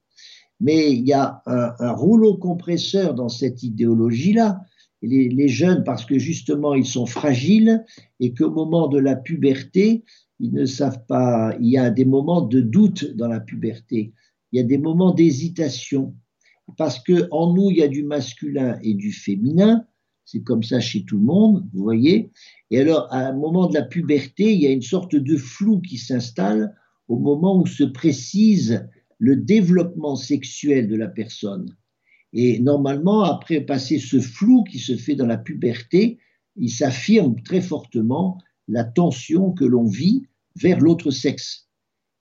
Mais 0.61 0.93
il 0.93 1.07
y 1.07 1.13
a 1.13 1.43
un 1.47 1.93
rouleau 1.93 2.37
compresseur 2.37 3.15
dans 3.15 3.29
cette 3.29 3.63
idéologie-là, 3.63 4.61
les, 5.03 5.49
jeunes 5.49 5.85
parce 5.85 6.05
que 6.05 6.19
justement 6.19 6.75
ils 6.75 6.87
sont 6.87 7.07
fragiles 7.07 7.85
et 8.19 8.35
qu'au 8.35 8.51
moment 8.51 8.89
de 8.89 8.99
la 8.99 9.17
puberté, 9.17 10.05
ils 10.39 10.53
ne 10.53 10.65
savent 10.65 11.05
pas, 11.07 11.57
il 11.61 11.69
y 11.69 11.79
a 11.79 11.91
des 11.91 12.05
moments 12.05 12.43
de 12.43 12.61
doute 12.61 13.15
dans 13.17 13.29
la 13.29 13.41
puberté, 13.41 14.13
il 14.53 14.59
y 14.59 14.61
a 14.61 14.67
des 14.67 14.79
moments 14.79 15.13
d'hésitation 15.13 16.15
parce 16.77 16.99
que 17.01 17.29
en 17.31 17.53
nous 17.55 17.71
il 17.71 17.79
y 17.79 17.83
a 17.83 17.89
du 17.89 18.03
masculin 18.03 18.79
et 18.83 18.95
du 18.95 19.13
féminin, 19.13 19.85
c'est 20.25 20.43
comme 20.43 20.63
ça 20.63 20.81
chez 20.81 21.05
tout 21.05 21.19
le 21.19 21.25
monde, 21.25 21.69
vous 21.73 21.83
voyez. 21.83 22.31
Et 22.71 22.79
alors 22.79 23.09
à 23.11 23.27
un 23.27 23.33
moment 23.33 23.67
de 23.67 23.75
la 23.75 23.83
puberté, 23.83 24.53
il 24.53 24.61
y 24.61 24.67
a 24.67 24.71
une 24.71 24.83
sorte 24.83 25.17
de 25.17 25.37
flou 25.37 25.81
qui 25.81 25.99
s'installe 25.99 26.77
au 27.09 27.19
moment 27.19 27.61
où 27.61 27.67
se 27.67 27.85
précise 27.85 28.87
le 29.19 29.37
développement 29.37 30.17
sexuel 30.17 30.89
de 30.89 30.97
la 30.97 31.09
personne. 31.09 31.77
Et 32.33 32.61
normalement, 32.61 33.23
après 33.23 33.61
passer 33.61 33.99
ce 33.99 34.21
flou 34.21 34.65
qui 34.65 34.79
se 34.79 34.97
fait 34.97 35.15
dans 35.17 35.27
la 35.27 35.39
puberté, 35.39 36.19
il 36.57 36.71
s'affirme 36.71 37.41
très 37.43 37.61
fortement 37.61 38.39
la 38.69 38.85
tension 38.85 39.53
que 39.53 39.65
l'on 39.65 39.87
vit 39.87 40.23
vers 40.57 40.81
l'autre 40.81 41.11
sexe. 41.11 41.69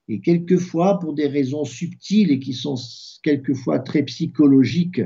Et 0.07 0.21
quelquefois, 0.21 0.99
pour 0.99 1.13
des 1.13 1.27
raisons 1.27 1.65
subtiles 1.65 2.31
et 2.31 2.39
qui 2.39 2.53
sont 2.53 2.75
quelquefois 3.21 3.79
très 3.79 4.03
psychologiques, 4.03 5.01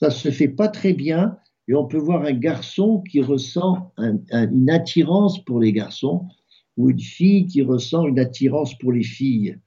ça 0.00 0.10
se 0.10 0.30
fait 0.30 0.48
pas 0.48 0.68
très 0.68 0.94
bien. 0.94 1.36
Et 1.66 1.74
on 1.74 1.86
peut 1.86 1.98
voir 1.98 2.22
un 2.24 2.32
garçon 2.32 3.02
qui 3.02 3.20
ressent 3.20 3.92
une 3.98 4.70
attirance 4.70 5.44
pour 5.44 5.60
les 5.60 5.72
garçons 5.72 6.26
ou 6.78 6.88
une 6.88 7.00
fille 7.00 7.46
qui 7.46 7.60
ressent 7.60 8.06
une 8.06 8.18
attirance 8.18 8.78
pour 8.78 8.92
les 8.92 9.02
filles 9.02 9.58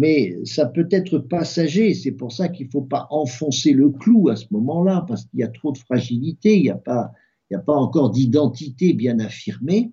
mais 0.00 0.38
ça 0.44 0.64
peut 0.64 0.88
être 0.90 1.18
passager. 1.18 1.92
C'est 1.92 2.12
pour 2.12 2.32
ça 2.32 2.48
qu'il 2.48 2.66
ne 2.66 2.70
faut 2.70 2.80
pas 2.80 3.06
enfoncer 3.10 3.74
le 3.74 3.90
clou 3.90 4.30
à 4.30 4.36
ce 4.36 4.46
moment-là, 4.50 5.04
parce 5.06 5.26
qu'il 5.26 5.40
y 5.40 5.42
a 5.42 5.48
trop 5.48 5.72
de 5.72 5.78
fragilité, 5.78 6.56
il 6.56 6.62
n'y 6.62 6.70
a, 6.70 6.76
pas, 6.76 7.12
Il 7.50 7.56
a 7.56 7.58
pas 7.58 7.74
encore 7.74 8.10
d'identité 8.10 8.94
bien 8.94 9.18
affirmée. 9.18 9.92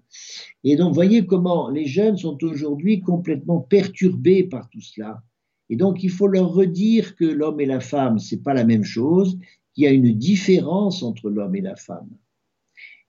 Et 0.64 0.78
donc, 0.78 0.94
voyez 0.94 1.26
comment 1.26 1.70
les 1.70 1.88
jeunes 1.88 2.16
sont 2.16 2.42
aujourd'hui 2.42 3.02
complètement 3.02 3.60
perturbés 3.60 4.46
par 4.46 4.70
tout 4.70 4.80
cela. 4.80 5.22
Et 5.70 5.76
donc, 5.76 6.02
il 6.04 6.10
faut 6.10 6.28
leur 6.28 6.54
redire 6.54 7.18
que 7.18 7.26
l'homme 7.26 7.60
et 7.60 7.66
la 7.66 7.82
femme, 7.82 8.18
c'est 8.18 8.42
pas 8.42 8.54
la 8.54 8.64
même 8.64 8.86
chose, 8.86 9.38
qu'il 9.74 9.84
y 9.84 9.88
a 9.88 9.92
une 9.92 10.14
différence 10.14 11.04
entre 11.04 11.30
l'homme 11.30 11.58
et 11.58 11.62
la 11.62 11.76
femme. 11.76 12.12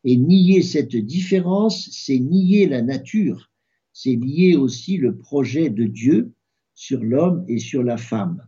Et 0.02 0.16
nier 0.16 0.62
cette 0.62 0.96
différence, 0.96 1.90
c'est 1.92 2.18
nier 2.18 2.66
la 2.66 2.82
nature, 2.82 3.52
c'est 3.92 4.16
nier 4.16 4.56
aussi 4.56 4.96
le 4.96 5.16
projet 5.16 5.70
de 5.70 5.84
Dieu 5.84 6.32
sur 6.78 7.02
l'homme 7.02 7.44
et 7.48 7.58
sur 7.58 7.82
la 7.82 7.96
femme. 7.96 8.40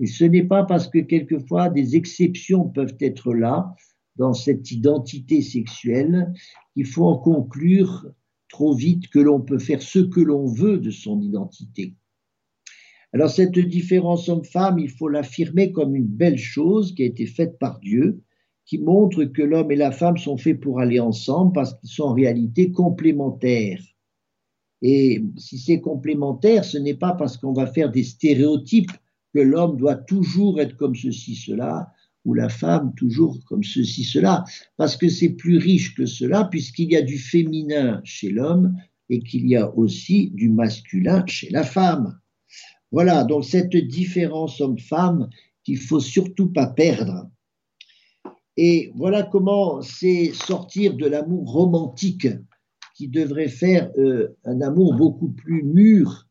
Et 0.00 0.06
ce 0.06 0.24
n'est 0.24 0.42
pas 0.42 0.64
parce 0.64 0.88
que 0.88 0.98
quelquefois 0.98 1.68
des 1.68 1.94
exceptions 1.94 2.68
peuvent 2.68 2.96
être 2.98 3.32
là 3.32 3.72
dans 4.16 4.34
cette 4.34 4.72
identité 4.72 5.42
sexuelle 5.42 6.32
qu'il 6.74 6.86
faut 6.86 7.06
en 7.06 7.18
conclure 7.18 8.08
trop 8.48 8.74
vite 8.74 9.08
que 9.10 9.20
l'on 9.20 9.40
peut 9.40 9.60
faire 9.60 9.80
ce 9.80 10.00
que 10.00 10.20
l'on 10.20 10.46
veut 10.46 10.78
de 10.78 10.90
son 10.90 11.20
identité. 11.20 11.94
Alors 13.12 13.30
cette 13.30 13.56
différence 13.56 14.28
homme-femme, 14.28 14.80
il 14.80 14.90
faut 14.90 15.08
l'affirmer 15.08 15.70
comme 15.70 15.94
une 15.94 16.08
belle 16.08 16.38
chose 16.38 16.92
qui 16.96 17.04
a 17.04 17.06
été 17.06 17.26
faite 17.26 17.60
par 17.60 17.78
Dieu, 17.78 18.22
qui 18.66 18.78
montre 18.78 19.22
que 19.24 19.42
l'homme 19.42 19.70
et 19.70 19.76
la 19.76 19.92
femme 19.92 20.16
sont 20.16 20.36
faits 20.36 20.58
pour 20.58 20.80
aller 20.80 20.98
ensemble 20.98 21.52
parce 21.52 21.78
qu'ils 21.78 21.90
sont 21.90 22.04
en 22.04 22.14
réalité 22.14 22.72
complémentaires. 22.72 23.82
Et 24.82 25.24
si 25.36 25.58
c'est 25.58 25.80
complémentaire, 25.80 26.64
ce 26.64 26.76
n'est 26.76 26.94
pas 26.94 27.12
parce 27.12 27.36
qu'on 27.36 27.52
va 27.52 27.66
faire 27.66 27.90
des 27.90 28.02
stéréotypes 28.02 28.90
que 29.32 29.40
l'homme 29.40 29.76
doit 29.76 29.94
toujours 29.94 30.60
être 30.60 30.76
comme 30.76 30.96
ceci, 30.96 31.36
cela, 31.36 31.92
ou 32.24 32.34
la 32.34 32.48
femme 32.48 32.92
toujours 32.96 33.38
comme 33.46 33.64
ceci, 33.64 34.04
cela, 34.04 34.44
parce 34.76 34.96
que 34.96 35.08
c'est 35.08 35.30
plus 35.30 35.56
riche 35.56 35.94
que 35.94 36.06
cela, 36.06 36.44
puisqu'il 36.44 36.92
y 36.92 36.96
a 36.96 37.02
du 37.02 37.18
féminin 37.18 38.00
chez 38.04 38.30
l'homme 38.30 38.76
et 39.08 39.20
qu'il 39.20 39.46
y 39.48 39.56
a 39.56 39.74
aussi 39.76 40.30
du 40.34 40.48
masculin 40.48 41.24
chez 41.26 41.50
la 41.50 41.64
femme. 41.64 42.18
Voilà, 42.90 43.24
donc 43.24 43.44
cette 43.44 43.76
différence 43.76 44.60
homme-femme 44.60 45.28
qu'il 45.64 45.78
faut 45.78 46.00
surtout 46.00 46.52
pas 46.52 46.66
perdre. 46.66 47.30
Et 48.56 48.92
voilà 48.96 49.22
comment 49.22 49.80
c'est 49.80 50.32
sortir 50.34 50.94
de 50.94 51.06
l'amour 51.06 51.50
romantique 51.50 52.28
qui 52.94 53.08
devrait 53.08 53.48
faire 53.48 53.90
euh, 53.98 54.36
un 54.44 54.60
amour 54.60 54.94
beaucoup 54.94 55.30
plus 55.30 55.62
mûr, 55.62 56.28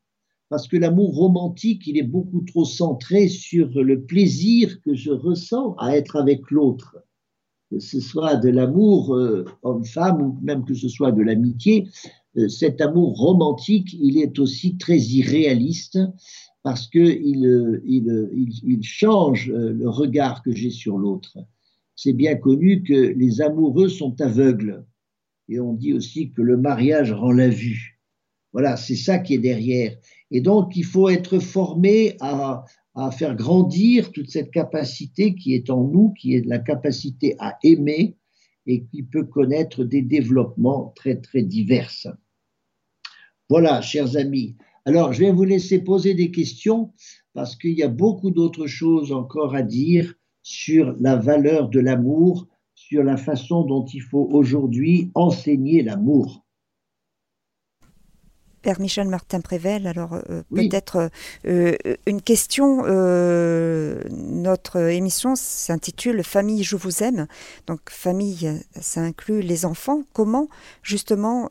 parce 0.49 0.67
que 0.67 0.77
l'amour 0.77 1.15
romantique, 1.15 1.87
il 1.87 1.97
est 1.97 2.03
beaucoup 2.03 2.41
trop 2.41 2.65
centré 2.65 3.27
sur 3.27 3.69
le 3.81 4.01
plaisir 4.01 4.81
que 4.81 4.93
je 4.93 5.11
ressens 5.11 5.75
à 5.77 5.95
être 5.95 6.17
avec 6.17 6.51
l'autre. 6.51 6.97
Que 7.69 7.79
ce 7.79 8.01
soit 8.01 8.35
de 8.35 8.49
l'amour 8.49 9.15
euh, 9.15 9.45
homme-femme 9.63 10.21
ou 10.21 10.37
même 10.41 10.65
que 10.65 10.73
ce 10.73 10.89
soit 10.89 11.13
de 11.13 11.21
l'amitié, 11.21 11.87
euh, 12.37 12.49
cet 12.49 12.81
amour 12.81 13.17
romantique, 13.17 13.93
il 13.93 14.17
est 14.17 14.39
aussi 14.39 14.77
très 14.77 14.99
irréaliste 14.99 15.99
parce 16.63 16.87
qu'il 16.87 17.81
il, 17.85 18.59
il 18.63 18.83
change 18.83 19.49
le 19.49 19.89
regard 19.89 20.43
que 20.43 20.51
j'ai 20.51 20.69
sur 20.69 20.99
l'autre. 20.99 21.39
C'est 21.95 22.13
bien 22.13 22.35
connu 22.35 22.83
que 22.83 22.93
les 22.93 23.41
amoureux 23.41 23.89
sont 23.89 24.19
aveugles 24.21 24.85
et 25.51 25.59
on 25.59 25.73
dit 25.73 25.91
aussi 25.91 26.31
que 26.31 26.41
le 26.41 26.55
mariage 26.55 27.11
rend 27.11 27.33
la 27.33 27.49
vue. 27.49 27.99
Voilà, 28.53 28.77
c'est 28.77 28.95
ça 28.95 29.19
qui 29.19 29.33
est 29.33 29.39
derrière. 29.39 29.97
Et 30.31 30.39
donc, 30.39 30.77
il 30.77 30.85
faut 30.85 31.09
être 31.09 31.39
formé 31.39 32.15
à, 32.21 32.63
faire 33.17 33.35
grandir 33.35 34.11
toute 34.11 34.29
cette 34.29 34.51
capacité 34.51 35.35
qui 35.35 35.53
est 35.53 35.69
en 35.69 35.83
nous, 35.83 36.13
qui 36.13 36.35
est 36.35 36.45
la 36.45 36.59
capacité 36.59 37.35
à 37.39 37.57
aimer 37.63 38.17
et 38.65 38.83
qui 38.85 39.03
peut 39.03 39.25
connaître 39.25 39.83
des 39.83 40.01
développements 40.01 40.93
très, 40.95 41.15
très 41.15 41.41
divers. 41.41 41.91
Voilà, 43.49 43.81
chers 43.81 44.15
amis. 44.17 44.55
Alors, 44.85 45.13
je 45.13 45.21
vais 45.21 45.31
vous 45.31 45.43
laisser 45.43 45.79
poser 45.79 46.13
des 46.13 46.31
questions 46.31 46.93
parce 47.33 47.55
qu'il 47.55 47.73
y 47.73 47.83
a 47.83 47.89
beaucoup 47.89 48.31
d'autres 48.31 48.67
choses 48.67 49.11
encore 49.11 49.55
à 49.55 49.63
dire 49.63 50.13
sur 50.43 50.95
la 50.99 51.15
valeur 51.15 51.69
de 51.69 51.79
l'amour 51.79 52.47
sur 52.91 53.03
la 53.03 53.15
façon 53.15 53.63
dont 53.63 53.85
il 53.85 54.01
faut 54.01 54.27
aujourd'hui 54.31 55.11
enseigner 55.15 55.81
l'amour. 55.81 56.43
Père 58.61 58.81
Michel 58.81 59.07
Martin 59.07 59.39
Prével, 59.39 59.87
alors 59.87 60.13
euh, 60.13 60.43
peut-être 60.53 61.09
euh, 61.47 61.73
une 62.05 62.21
question. 62.21 62.83
Euh, 62.85 64.03
notre 64.11 64.77
émission 64.77 65.35
s'intitule 65.35 66.21
Famille, 66.23 66.63
je 66.63 66.75
vous 66.75 67.01
aime. 67.01 67.27
Donc 67.65 67.79
famille, 67.89 68.61
ça 68.79 69.01
inclut 69.01 69.39
les 69.39 69.65
enfants. 69.65 70.03
Comment 70.13 70.49
justement 70.83 71.47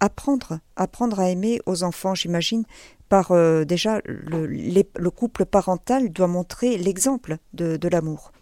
apprendre, 0.00 0.58
apprendre 0.76 1.20
à 1.20 1.28
aimer 1.28 1.60
aux 1.66 1.82
enfants, 1.84 2.14
j'imagine, 2.14 2.64
par 3.10 3.30
déjà 3.66 4.00
le, 4.04 5.10
couple 5.10 5.44
parental 5.44 6.10
doit 6.10 6.26
montrer 6.26 6.76
l'exemple 6.78 7.36
de 7.52 7.88
l'amour. 7.88 8.32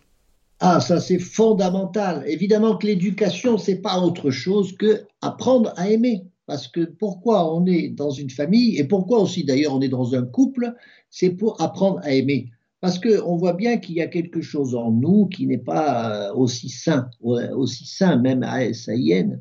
Ah, 0.61 0.81
ça 0.81 1.01
c'est 1.01 1.19
fondamental. 1.19 2.25
Évidemment 2.27 2.77
que 2.77 2.87
l'éducation, 2.87 3.59
c'est 3.59 3.81
pas 3.83 3.99
autre 3.99 4.31
chose 4.31 4.77
que 4.77 5.05
apprendre 5.21 5.73
à 5.77 5.91
aimer. 5.91 6.25
Parce 6.47 6.69
que 6.69 6.85
pourquoi 6.85 7.55
on 7.55 7.67
est 7.67 7.89
dans 7.89 8.11
une 8.11 8.31
famille 8.31 8.77
et 8.79 8.85
pourquoi 8.85 9.21
aussi 9.21 9.45
d'ailleurs 9.45 9.75
on 9.75 9.81
est 9.81 9.89
dans 9.89 10.15
un 10.15 10.25
couple, 10.25 10.75
c'est 11.11 11.31
pour 11.31 11.61
apprendre 11.61 12.01
à 12.03 12.13
aimer. 12.13 12.51
Parce 12.81 12.99
qu'on 12.99 13.37
voit 13.37 13.55
bien 13.55 13.79
qu'il 13.79 13.95
y 13.95 14.03
a 14.03 14.09
quelque 14.09 14.43
chose 14.43 14.75
en 14.75 14.91
nous 14.91 15.27
qui 15.27 15.47
n'est 15.47 15.57
pas 15.57 16.29
euh, 16.29 16.35
aussi 16.35 16.69
sain, 16.69 17.09
aussi 17.23 17.87
sain 17.87 18.17
même 18.17 18.43
à 18.43 18.63
S-A-I-N, 18.65 19.41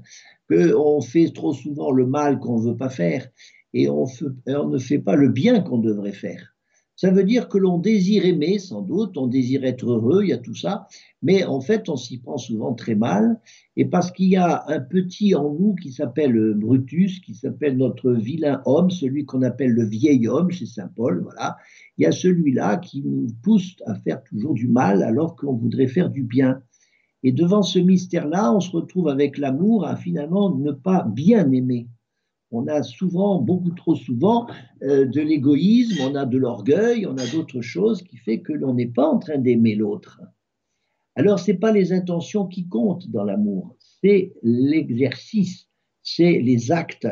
qu'on 0.50 1.02
fait 1.02 1.30
trop 1.34 1.54
souvent 1.54 1.92
le 1.92 2.06
mal 2.06 2.40
qu'on 2.40 2.60
ne 2.62 2.70
veut 2.70 2.78
pas 2.78 2.90
faire 2.90 3.28
et 3.74 3.90
on, 3.90 4.06
on 4.48 4.70
ne 4.70 4.78
fait 4.78 5.00
pas 5.00 5.16
le 5.16 5.28
bien 5.28 5.60
qu'on 5.60 5.80
devrait 5.80 6.14
faire. 6.14 6.53
Ça 6.96 7.10
veut 7.10 7.24
dire 7.24 7.50
que 7.50 7.58
l'on 7.58 7.80
désire 7.80 8.26
aimer, 8.26 8.60
sans 8.60 8.82
doute, 8.82 9.18
on 9.18 9.26
désire 9.26 9.66
être 9.66 9.90
heureux, 9.90 10.24
il 10.24 10.30
y 10.30 10.34
a 10.34 10.38
tout 10.38 10.54
ça, 10.54 10.88
mais 11.24 11.44
en 11.44 11.60
fait, 11.60 11.90
on 11.90 11.96
s'y 11.96 12.20
prend 12.20 12.38
souvent 12.38 12.74
très 12.76 12.94
mal, 12.94 13.40
et 13.76 13.86
parce 13.86 14.12
qu'il 14.12 14.28
y 14.28 14.36
a 14.36 14.64
un 14.68 14.80
petit 14.80 15.34
en 15.34 15.52
nous 15.54 15.74
qui 15.74 15.92
s'appelle 15.92 16.54
Brutus, 16.56 17.20
qui 17.20 17.34
s'appelle 17.34 17.78
notre 17.78 18.12
vilain 18.12 18.62
homme, 18.66 18.92
celui 18.92 19.26
qu'on 19.26 19.42
appelle 19.42 19.72
le 19.72 19.86
vieil 19.86 20.28
homme 20.28 20.52
chez 20.52 20.68
Saint 20.68 20.92
Paul, 20.96 21.24
voilà, 21.24 21.58
il 21.98 22.04
y 22.04 22.06
a 22.06 22.12
celui-là 22.12 22.78
qui 22.78 23.02
nous 23.02 23.28
pousse 23.42 23.76
à 23.88 23.96
faire 23.96 24.24
toujours 24.24 24.54
du 24.54 24.68
mal 24.68 25.02
alors 25.02 25.36
qu'on 25.36 25.54
voudrait 25.54 25.88
faire 25.88 26.12
du 26.12 26.22
bien. 26.22 26.62
Et 27.24 27.32
devant 27.32 27.64
ce 27.64 27.80
mystère-là, 27.80 28.54
on 28.54 28.60
se 28.60 28.70
retrouve 28.72 29.08
avec 29.08 29.38
l'amour 29.38 29.88
à 29.88 29.96
finalement 29.96 30.56
ne 30.56 30.72
pas 30.72 31.04
bien 31.04 31.50
aimer 31.52 31.88
on 32.54 32.68
a 32.68 32.84
souvent, 32.84 33.40
beaucoup 33.40 33.72
trop 33.72 33.96
souvent, 33.96 34.48
euh, 34.84 35.06
de 35.06 35.22
l'égoïsme, 35.22 36.02
on 36.04 36.16
a 36.16 36.26
de 36.26 36.38
l'orgueil, 36.38 37.06
on 37.08 37.18
a 37.18 37.28
d'autres 37.28 37.62
choses 37.62 38.04
qui 38.04 38.18
fait 38.18 38.42
que 38.42 38.54
l'on 38.54 38.76
n'est 38.76 38.88
pas 38.88 39.08
en 39.08 39.18
train 39.18 39.40
d'aimer 39.40 39.76
l'autre. 39.76 40.22
Alors, 41.16 41.40
ce 41.40 41.52
n'est 41.52 41.58
pas 41.58 41.72
les 41.72 41.92
intentions 41.92 42.46
qui 42.48 42.68
comptent 42.68 43.10
dans 43.10 43.24
l'amour, 43.24 43.76
c'est 44.02 44.34
l'exercice, 44.44 45.68
c'est 46.04 46.40
les 46.40 46.72
actes. 46.72 47.08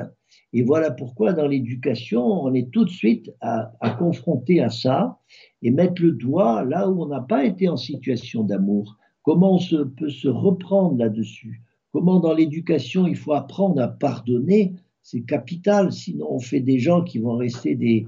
Et 0.54 0.64
voilà 0.64 0.92
pourquoi 0.92 1.34
dans 1.34 1.48
l'éducation, 1.48 2.24
on 2.24 2.54
est 2.54 2.70
tout 2.72 2.86
de 2.86 2.90
suite 2.90 3.32
à, 3.42 3.74
à 3.80 3.92
confronter 3.92 4.62
à 4.62 4.70
ça 4.70 5.20
et 5.62 5.72
mettre 5.72 6.02
le 6.02 6.12
doigt 6.12 6.66
là 6.66 6.90
où 6.90 7.02
on 7.02 7.08
n'a 7.08 7.22
pas 7.22 7.46
été 7.46 7.68
en 7.70 7.78
situation 7.78 8.44
d'amour. 8.44 8.98
Comment 9.24 9.56
on 9.56 9.60
se, 9.60 9.78
peut 9.78 10.10
se 10.10 10.28
reprendre 10.28 10.98
là-dessus? 10.98 11.62
Comment 11.94 12.20
dans 12.20 12.34
l'éducation, 12.34 13.08
il 13.08 13.16
faut 13.16 13.34
apprendre 13.34 13.82
à 13.82 13.88
pardonner 13.88 14.74
c'est 15.04 15.22
capital, 15.22 15.92
sinon 15.92 16.28
on 16.32 16.40
fait 16.40 16.60
des 16.60 16.80
gens 16.80 17.04
qui 17.04 17.20
vont 17.20 17.36
rester 17.36 17.76
des, 17.76 18.08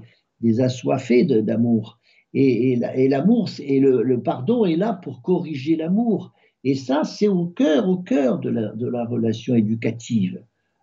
assoiffés 0.60 1.24
d'amour. 1.24 1.98
Et, 2.34 2.76
l'amour, 3.08 3.48
et 3.60 3.80
le, 3.80 4.20
pardon 4.20 4.64
est 4.64 4.76
là 4.76 4.92
pour 4.92 5.22
corriger 5.22 5.76
l'amour. 5.76 6.32
Et 6.64 6.74
ça, 6.74 7.04
c'est 7.04 7.28
au 7.28 7.46
cœur, 7.46 7.88
au 7.88 7.98
cœur 7.98 8.40
de 8.40 8.50
la, 8.50 9.04
relation 9.04 9.54
éducative. 9.54 10.42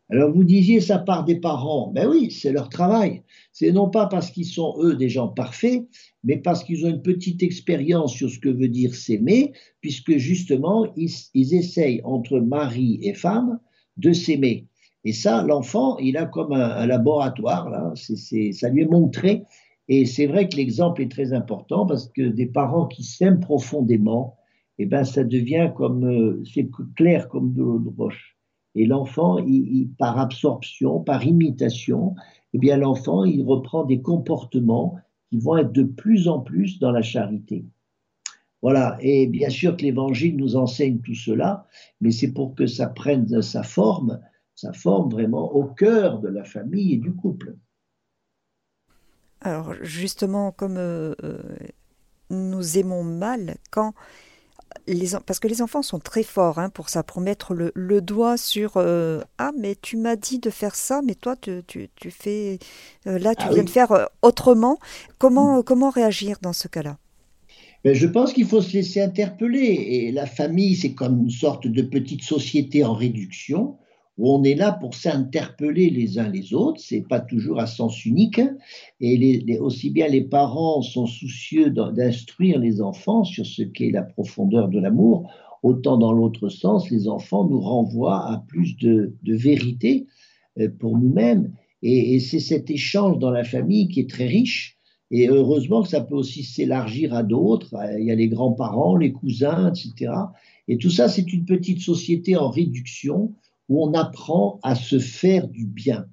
Alors 0.10 0.32
vous 0.32 0.44
disiez 0.44 0.82
ça 0.82 1.00
part 1.00 1.24
des 1.24 1.40
parents. 1.40 1.92
Ben 1.94 2.08
oui, 2.10 2.32
c'est 2.32 2.52
leur 2.52 2.68
travail. 2.68 3.24
C'est 3.54 3.72
non 3.72 3.90
pas 3.90 4.08
parce 4.08 4.30
qu'ils 4.30 4.46
sont 4.46 4.76
eux 4.80 4.96
des 4.96 5.08
gens 5.08 5.30
parfaits, 5.30 5.88
mais 6.26 6.38
parce 6.38 6.66
qu'ils 6.66 6.86
ont 6.86 6.90
une 6.90 7.02
petite 7.02 7.42
expérience 7.44 8.14
sur 8.14 8.30
ce 8.30 8.40
que 8.40 8.50
veut 8.50 8.68
dire 8.68 8.94
s'aimer, 8.94 9.54
puisque 9.80 10.18
justement 10.18 10.92
ils, 10.98 11.12
ils 11.34 11.56
essayent 11.56 12.02
entre 12.04 12.40
mari 12.40 13.00
et 13.04 13.14
femme 13.14 13.60
de 13.96 14.12
s'aimer. 14.12 14.68
Et 15.04 15.14
ça, 15.14 15.44
l'enfant, 15.44 15.98
il 15.98 16.18
a 16.18 16.26
comme 16.26 16.54
un, 16.54 16.86
laboratoire, 16.86 17.70
là, 17.70 17.94
ça 17.96 18.70
lui 18.70 18.84
est 18.84 18.90
montré. 18.90 19.44
Et 19.88 20.06
c'est 20.06 20.28
vrai 20.28 20.48
que 20.48 20.58
l'exemple 20.58 21.02
est 21.02 21.12
très 21.12 21.34
important 21.34 21.86
parce 21.86 22.08
que 22.08 22.22
des 22.22 22.46
parents 22.46 22.86
qui 22.86 23.04
s'aiment 23.04 23.40
profondément, 23.40 24.38
eh 24.78 24.86
ben, 24.86 25.04
ça 25.04 25.24
devient 25.24 25.72
comme, 25.76 26.06
euh, 26.06 26.44
c'est 26.46 26.70
clair 26.96 27.30
comme 27.30 27.54
de 27.54 27.62
l'eau 27.62 27.80
de 27.80 27.90
roche. 27.90 28.38
Et 28.74 28.86
l'enfant, 28.86 29.38
par 29.98 30.18
absorption, 30.18 31.02
par 31.02 31.26
imitation, 31.26 32.16
eh 32.54 32.58
bien, 32.58 32.78
l'enfant, 32.78 33.26
il 33.26 33.44
reprend 33.44 33.84
des 33.84 34.02
comportements 34.02 34.96
qui 35.30 35.40
vont 35.40 35.58
être 35.58 35.72
de 35.72 35.84
plus 35.84 36.28
en 36.28 36.40
plus 36.40 36.80
dans 36.80 36.92
la 36.92 37.02
charité. 37.02 37.66
Voilà, 38.62 38.98
et 39.02 39.28
bien 39.28 39.50
sûr 39.50 39.76
que 39.76 39.82
l'Évangile 39.82 40.38
nous 40.38 40.56
enseigne 40.56 41.00
tout 41.00 41.16
cela, 41.16 41.66
mais 42.00 42.12
c'est 42.12 42.32
pour 42.32 42.54
que 42.54 42.68
ça 42.68 42.88
prenne 42.88 43.42
sa 43.42 43.64
forme, 43.64 44.20
sa 44.62 44.74
forme 44.74 45.10
vraiment 45.10 45.52
au 45.54 45.66
cœur 45.66 46.20
de 46.20 46.28
la 46.28 46.44
famille 46.44 46.94
et 46.94 46.98
du 46.98 47.14
couple. 47.14 47.56
Alors 49.42 49.74
justement, 49.82 50.52
comme 50.52 50.78
euh, 50.78 51.16
euh, 51.24 51.42
nous 52.30 52.78
aimons 52.78 53.04
mal 53.04 53.56
quand 53.72 53.94
les 54.88 55.10
parce 55.26 55.40
que 55.40 55.48
les 55.48 55.62
enfants 55.62 55.82
sont 55.82 56.00
très 56.00 56.24
forts 56.24 56.60
hein, 56.60 56.70
pour 56.70 56.90
ça, 56.90 57.04
pour 57.04 57.22
mettre 57.22 57.54
le, 57.54 58.02
doigt 58.02 58.38
sur 58.38 58.74
euh, 58.78 59.22
ah 59.38 59.52
mais 59.58 59.76
tu 59.82 59.98
m'as 59.98 60.16
dit 60.16 60.40
de 60.40 60.50
faire 60.50 60.76
ça, 60.76 61.02
mais 61.04 61.16
toi 61.16 61.36
tu, 61.36 61.64
tu, 61.68 61.90
fais 62.12 62.60
là 63.06 63.36
tu 63.36 63.46
ah 63.50 63.54
viens 63.54 63.64
de 63.64 63.70
faire 63.70 64.10
autrement. 64.22 64.78
Comment 65.18 65.60
mm. 65.60 65.64
comment 65.64 65.90
réagir 65.90 66.38
dans 66.42 66.54
ce 66.54 66.68
cas-là? 66.68 66.98
Ben, 67.84 67.96
je 67.96 68.06
pense 68.06 68.32
qu'il 68.32 68.46
faut 68.46 68.62
se 68.62 68.74
laisser 68.74 69.02
interpeller. 69.02 69.66
Et 69.66 70.12
la 70.12 70.28
famille, 70.28 70.76
c'est 70.76 70.94
comme 70.94 71.24
une 71.24 71.32
sorte 71.32 71.66
de 71.66 71.82
petite 71.82 72.22
société 72.22 72.84
en 72.86 72.94
réduction 72.94 73.80
on 74.30 74.44
est 74.44 74.56
là 74.56 74.72
pour 74.72 74.94
s'interpeller 74.94 75.90
les 75.90 76.20
uns 76.20 76.30
les 76.30 76.54
autres, 76.54 76.80
c'est 76.80 77.02
pas 77.08 77.20
toujours 77.20 77.60
à 77.60 77.66
sens 77.66 78.06
unique, 78.06 78.42
et 79.00 79.18
les, 79.18 79.58
aussi 79.58 79.90
bien 79.90 80.08
les 80.08 80.22
parents 80.22 80.82
sont 80.82 81.08
soucieux 81.08 81.72
d'instruire 81.72 82.60
les 82.60 82.82
enfants 82.82 83.24
sur 83.24 83.46
ce 83.46 83.64
qu'est 83.64 83.92
la 83.92 84.04
profondeur 84.04 84.70
de 84.70 84.80
l'amour, 84.80 85.32
autant 85.64 85.98
dans 85.98 86.12
l'autre 86.12 86.50
sens, 86.50 86.90
les 86.92 87.08
enfants 87.08 87.48
nous 87.48 87.60
renvoient 87.60 88.30
à 88.32 88.44
plus 88.48 88.78
de, 88.78 89.14
vérité 89.24 90.06
euh, 90.60 90.70
pour 90.80 90.98
nous-mêmes, 90.98 91.54
et, 91.82 92.16
et 92.16 92.20
c'est 92.20 92.40
cet 92.40 92.70
échange 92.70 93.18
dans 93.18 93.32
la 93.32 93.44
famille 93.44 93.88
qui 93.88 94.02
est 94.02 94.10
très 94.10 94.28
riche, 94.28 94.78
et 95.10 95.28
heureusement 95.28 95.84
que 95.84 95.90
ça 95.90 96.02
peut 96.02 96.16
aussi 96.16 96.44
s'élargir 96.44 97.14
à 97.14 97.24
d'autres, 97.24 97.76
il 98.00 98.06
y 98.06 98.12
a 98.12 98.16
les 98.16 98.30
grands-parents, 98.30 98.96
les 98.96 99.12
cousins, 99.12 99.74
etc. 99.74 100.14
Et 100.70 100.78
tout 100.78 100.90
ça, 100.90 101.10
c'est 101.10 101.34
une 101.34 101.44
petite 101.44 101.82
société 101.82 102.38
en 102.38 102.50
réduction 102.50 103.34
où 103.72 103.88
on 103.88 103.94
apprend 103.94 104.60
à 104.64 104.76
se 104.76 105.00
faire 105.00 105.48
du 105.48 105.66
bien. 105.66 106.06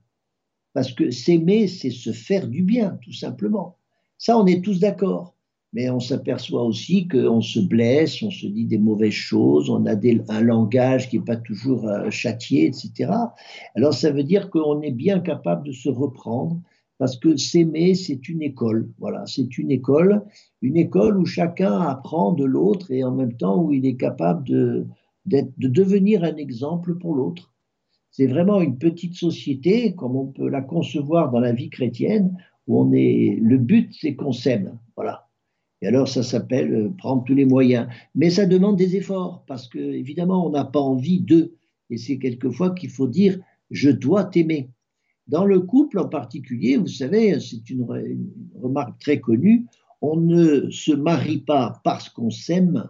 Parce 0.74 0.92
que 0.92 1.10
s'aimer, 1.10 1.66
c'est 1.66 1.90
se 1.90 2.12
faire 2.12 2.46
du 2.46 2.62
bien, 2.62 3.00
tout 3.02 3.12
simplement. 3.12 3.78
Ça, 4.16 4.38
on 4.38 4.46
est 4.46 4.64
tous 4.64 4.78
d'accord. 4.78 5.34
Mais 5.72 5.90
on 5.90 5.98
s'aperçoit 5.98 6.62
aussi 6.62 7.08
qu'on 7.08 7.40
se 7.40 7.58
blesse, 7.58 8.22
on 8.22 8.30
se 8.30 8.46
dit 8.46 8.64
des 8.64 8.78
mauvaises 8.78 9.12
choses, 9.12 9.70
on 9.70 9.86
a 9.86 9.96
un 10.28 10.40
langage 10.40 11.10
qui 11.10 11.18
n'est 11.18 11.24
pas 11.24 11.36
toujours 11.36 11.88
euh, 11.88 12.08
châtié, 12.10 12.66
etc. 12.66 13.10
Alors 13.74 13.92
ça 13.92 14.12
veut 14.12 14.22
dire 14.22 14.50
qu'on 14.50 14.80
est 14.80 14.92
bien 14.92 15.18
capable 15.18 15.66
de 15.66 15.72
se 15.72 15.88
reprendre, 15.88 16.60
parce 16.96 17.16
que 17.16 17.36
s'aimer, 17.36 17.96
c'est 17.96 18.28
une 18.28 18.40
école. 18.40 18.88
Voilà, 18.98 19.24
c'est 19.26 19.58
une 19.58 19.72
école, 19.72 20.22
une 20.62 20.76
école 20.76 21.18
où 21.18 21.26
chacun 21.26 21.80
apprend 21.80 22.32
de 22.32 22.44
l'autre 22.44 22.92
et 22.92 23.02
en 23.02 23.10
même 23.10 23.36
temps 23.36 23.60
où 23.60 23.72
il 23.72 23.84
est 23.84 23.96
capable 23.96 24.44
de, 24.44 24.86
de 25.28 25.68
devenir 25.68 26.24
un 26.24 26.36
exemple 26.36 26.96
pour 26.96 27.14
l'autre. 27.14 27.52
C'est 28.10 28.26
vraiment 28.26 28.60
une 28.60 28.78
petite 28.78 29.14
société, 29.14 29.94
comme 29.94 30.16
on 30.16 30.26
peut 30.26 30.48
la 30.48 30.62
concevoir 30.62 31.30
dans 31.30 31.40
la 31.40 31.52
vie 31.52 31.70
chrétienne, 31.70 32.36
où 32.66 32.80
on 32.80 32.92
est, 32.92 33.38
le 33.40 33.58
but, 33.58 33.92
c'est 33.92 34.14
qu'on 34.14 34.32
s'aime. 34.32 34.78
Voilà. 34.96 35.28
Et 35.80 35.86
alors, 35.86 36.08
ça 36.08 36.22
s'appelle 36.22 36.74
euh, 36.74 36.90
prendre 36.98 37.24
tous 37.24 37.34
les 37.34 37.44
moyens. 37.44 37.88
Mais 38.14 38.30
ça 38.30 38.46
demande 38.46 38.76
des 38.76 38.96
efforts, 38.96 39.44
parce 39.46 39.68
que, 39.68 39.78
évidemment, 39.78 40.46
on 40.46 40.50
n'a 40.50 40.64
pas 40.64 40.80
envie 40.80 41.20
d'eux. 41.20 41.54
Et 41.90 41.96
c'est 41.96 42.18
quelquefois 42.18 42.74
qu'il 42.74 42.90
faut 42.90 43.06
dire, 43.06 43.38
je 43.70 43.90
dois 43.90 44.24
t'aimer. 44.24 44.70
Dans 45.28 45.44
le 45.44 45.60
couple 45.60 45.98
en 45.98 46.08
particulier, 46.08 46.76
vous 46.76 46.86
savez, 46.88 47.38
c'est 47.38 47.70
une, 47.70 47.86
une, 48.04 48.30
remarque 48.60 48.98
très 48.98 49.20
connue, 49.20 49.66
on 50.00 50.16
ne 50.16 50.70
se 50.70 50.92
marie 50.92 51.38
pas 51.38 51.80
parce 51.84 52.08
qu'on 52.08 52.30
s'aime, 52.30 52.88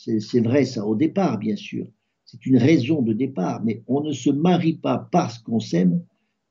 c'est 0.00 0.40
vrai 0.40 0.64
ça 0.64 0.86
au 0.86 0.96
départ, 0.96 1.38
bien 1.38 1.56
sûr. 1.56 1.86
C'est 2.24 2.46
une 2.46 2.56
raison 2.56 3.02
de 3.02 3.12
départ, 3.12 3.62
mais 3.64 3.82
on 3.86 4.00
ne 4.00 4.12
se 4.12 4.30
marie 4.30 4.76
pas 4.76 5.08
parce 5.10 5.38
qu'on 5.38 5.60
s'aime, 5.60 6.02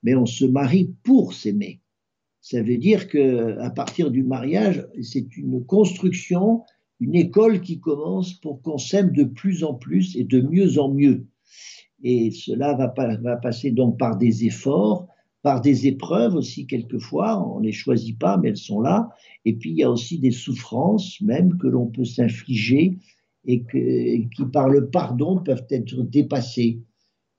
mais 0.04 0.16
on 0.16 0.26
se 0.26 0.46
marie 0.46 0.94
pour 1.04 1.34
s'aimer. 1.34 1.82
Ça 2.42 2.62
veut 2.62 2.78
dire 2.78 3.08
que 3.08 3.58
à 3.60 3.70
partir 3.70 4.12
du 4.12 4.24
mariage, 4.24 4.86
c'est 5.02 5.36
une 5.38 5.66
construction, 5.66 6.64
une 7.00 7.16
école 7.16 7.62
qui 7.62 7.80
commence 7.80 8.34
pour 8.34 8.62
qu'on 8.62 8.78
s'aime 8.78 9.12
de 9.12 9.24
plus 9.24 9.64
en 9.64 9.74
plus 9.74 10.16
et 10.16 10.24
de 10.24 10.42
mieux 10.42 10.80
en 10.80 10.94
mieux. 10.94 11.26
Et 12.04 12.32
cela 12.32 12.76
va, 12.76 12.94
va 13.22 13.38
passer 13.38 13.72
donc 13.72 13.98
par 13.98 14.18
des 14.18 14.46
efforts, 14.46 15.08
par 15.42 15.62
des 15.62 15.88
épreuves 15.88 16.36
aussi 16.36 16.68
quelquefois, 16.68 17.46
on 17.48 17.60
ne 17.60 17.66
les 17.66 17.72
choisit 17.72 18.18
pas, 18.18 18.38
mais 18.38 18.50
elles 18.50 18.58
sont 18.58 18.82
là. 18.82 19.10
Et 19.46 19.54
puis 19.54 19.72
il 19.72 19.78
y 19.78 19.84
a 19.84 19.92
aussi 19.92 20.20
des 20.20 20.32
souffrances 20.32 21.20
même 21.22 21.58
que 21.58 21.68
l'on 21.68 21.88
peut 21.88 22.06
s'infliger 22.06 22.98
et, 23.46 23.64
qui, 23.64 24.46
par 24.52 24.70
le 24.70 24.90
pardon, 24.90 25.38
peuvent 25.38 25.66
être 25.70 26.02
dépassés. 26.04 26.82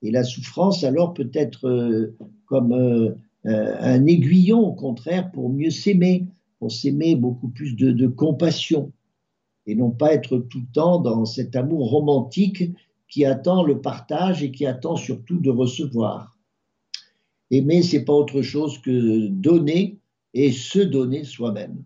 Et 0.02 0.10
la 0.10 0.24
souffrance, 0.24 0.84
alors, 0.84 1.14
peut 1.14 1.30
être 1.34 1.68
euh, 1.68 2.16
comme 2.46 2.72
euh, 2.72 3.14
euh, 3.46 3.76
un 3.80 4.06
aiguillon, 4.06 4.60
au 4.60 4.72
contraire, 4.72 5.30
pour 5.30 5.50
mieux 5.50 5.70
s'aimer, 5.70 6.26
pour 6.58 6.72
s'aimer 6.72 7.16
beaucoup 7.16 7.48
plus 7.48 7.76
de, 7.76 8.06
compassion, 8.06 8.92
et 9.66 9.74
non 9.74 9.90
pas 9.90 10.14
être 10.14 10.38
tout 10.38 10.60
le 10.60 10.72
temps 10.72 11.00
dans 11.00 11.24
cet 11.24 11.54
amour 11.54 11.90
romantique 11.90 12.72
qui 13.08 13.24
attend 13.24 13.62
le 13.62 13.80
partage 13.80 14.42
et 14.42 14.50
qui 14.50 14.66
attend 14.66 14.96
surtout 14.96 15.38
de 15.38 15.50
recevoir. 15.50 16.38
Aimer, 17.50 17.82
c'est 17.82 18.04
pas 18.04 18.12
autre 18.12 18.42
chose 18.42 18.78
que 18.78 19.26
donner 19.26 19.98
et 20.32 20.52
se 20.52 20.78
donner 20.78 21.24
soi-même. 21.24 21.82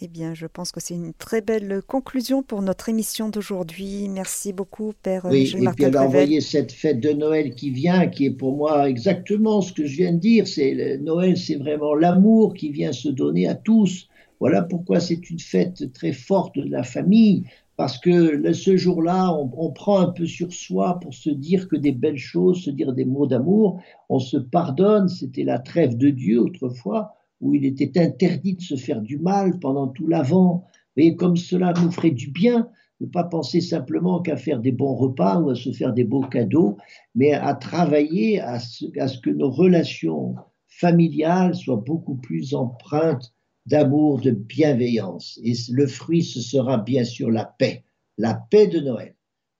Eh 0.00 0.06
bien, 0.06 0.32
je 0.32 0.46
pense 0.46 0.70
que 0.70 0.78
c'est 0.78 0.94
une 0.94 1.12
très 1.12 1.40
belle 1.40 1.82
conclusion 1.84 2.44
pour 2.44 2.62
notre 2.62 2.88
émission 2.88 3.30
d'aujourd'hui. 3.30 4.08
Merci 4.08 4.52
beaucoup, 4.52 4.92
Père 5.02 5.26
oui, 5.28 5.52
et 5.56 5.68
puis 5.74 5.86
alors, 5.86 6.08
voyez 6.08 6.40
cette 6.40 6.70
fête 6.70 7.00
de 7.00 7.10
Noël 7.10 7.52
qui 7.56 7.70
vient, 7.70 8.06
qui 8.06 8.26
est 8.26 8.30
pour 8.30 8.56
moi 8.56 8.88
exactement 8.88 9.60
ce 9.60 9.72
que 9.72 9.86
je 9.86 9.96
viens 9.96 10.12
de 10.12 10.18
dire. 10.18 10.46
C'est 10.46 10.98
Noël, 10.98 11.36
c'est 11.36 11.56
vraiment 11.56 11.96
l'amour 11.96 12.54
qui 12.54 12.70
vient 12.70 12.92
se 12.92 13.08
donner 13.08 13.48
à 13.48 13.56
tous. 13.56 14.06
Voilà 14.38 14.62
pourquoi 14.62 15.00
c'est 15.00 15.30
une 15.30 15.40
fête 15.40 15.92
très 15.92 16.12
forte 16.12 16.56
de 16.56 16.70
la 16.70 16.84
famille, 16.84 17.42
parce 17.76 17.98
que 17.98 18.52
ce 18.52 18.76
jour-là, 18.76 19.34
on, 19.34 19.50
on, 19.56 19.72
prend 19.72 19.98
un 19.98 20.12
peu 20.12 20.26
sur 20.26 20.52
soi 20.52 21.00
pour 21.00 21.12
se 21.12 21.30
dire 21.30 21.66
que 21.66 21.74
des 21.74 21.90
belles 21.92 22.18
choses, 22.18 22.62
se 22.62 22.70
dire 22.70 22.92
des 22.92 23.04
mots 23.04 23.26
d'amour. 23.26 23.80
On 24.08 24.20
se 24.20 24.36
pardonne. 24.36 25.08
C'était 25.08 25.42
la 25.42 25.58
trêve 25.58 25.96
de 25.96 26.10
Dieu 26.10 26.40
autrefois 26.40 27.17
où 27.40 27.54
il 27.54 27.64
était 27.64 28.00
interdit 28.00 28.54
de 28.54 28.62
se 28.62 28.76
faire 28.76 29.00
du 29.00 29.18
mal 29.18 29.58
pendant 29.58 29.88
tout 29.88 30.06
l'avant. 30.06 30.66
Et 30.96 31.16
comme 31.16 31.36
cela 31.36 31.72
nous 31.82 31.92
ferait 31.92 32.10
du 32.10 32.30
bien, 32.30 32.68
ne 33.00 33.06
pas 33.06 33.24
penser 33.24 33.60
simplement 33.60 34.20
qu'à 34.20 34.36
faire 34.36 34.58
des 34.58 34.72
bons 34.72 34.94
repas 34.94 35.38
ou 35.40 35.50
à 35.50 35.54
se 35.54 35.72
faire 35.72 35.92
des 35.92 36.04
beaux 36.04 36.22
cadeaux, 36.22 36.76
mais 37.14 37.32
à 37.32 37.54
travailler 37.54 38.40
à 38.40 38.58
ce, 38.58 38.86
à 38.98 39.06
ce 39.06 39.18
que 39.20 39.30
nos 39.30 39.50
relations 39.50 40.34
familiales 40.66 41.54
soient 41.54 41.82
beaucoup 41.84 42.16
plus 42.16 42.54
empreintes 42.54 43.32
d'amour, 43.66 44.20
de 44.20 44.30
bienveillance. 44.30 45.38
Et 45.44 45.52
le 45.70 45.86
fruit, 45.86 46.22
ce 46.22 46.40
sera 46.40 46.78
bien 46.78 47.04
sûr 47.04 47.30
la 47.30 47.44
paix, 47.44 47.84
la 48.16 48.34
paix 48.34 48.66
de 48.66 48.80
Noël. 48.80 49.14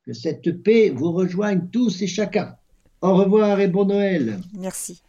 Que 0.05 0.13
cette 0.13 0.63
paix 0.63 0.91
vous 0.91 1.13
rejoigne 1.13 1.69
tous 1.71 2.03
et 2.03 2.07
chacun. 2.07 2.57
Au 3.03 3.15
revoir 3.15 3.61
et 3.61 3.69
bon 3.69 3.85
Noël. 3.85 4.41
Merci. 4.59 5.03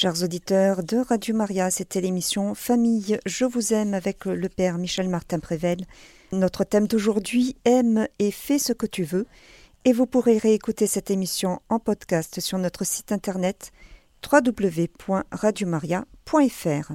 Chers 0.00 0.22
auditeurs 0.22 0.84
de 0.84 0.98
Radio 0.98 1.34
Maria, 1.34 1.72
c'était 1.72 2.00
l'émission 2.00 2.54
Famille, 2.54 3.18
je 3.26 3.44
vous 3.44 3.74
aime 3.74 3.94
avec 3.94 4.26
le 4.26 4.48
Père 4.48 4.78
Michel 4.78 5.08
Martin 5.08 5.40
Prével. 5.40 5.78
Notre 6.30 6.62
thème 6.62 6.86
d'aujourd'hui, 6.86 7.56
aime 7.64 8.06
et 8.20 8.30
fais 8.30 8.60
ce 8.60 8.72
que 8.72 8.86
tu 8.86 9.02
veux. 9.02 9.26
Et 9.84 9.92
vous 9.92 10.06
pourrez 10.06 10.38
réécouter 10.38 10.86
cette 10.86 11.10
émission 11.10 11.60
en 11.68 11.80
podcast 11.80 12.38
sur 12.38 12.58
notre 12.58 12.84
site 12.84 13.10
internet 13.10 13.72
www.radiomaria.fr. 14.24 16.92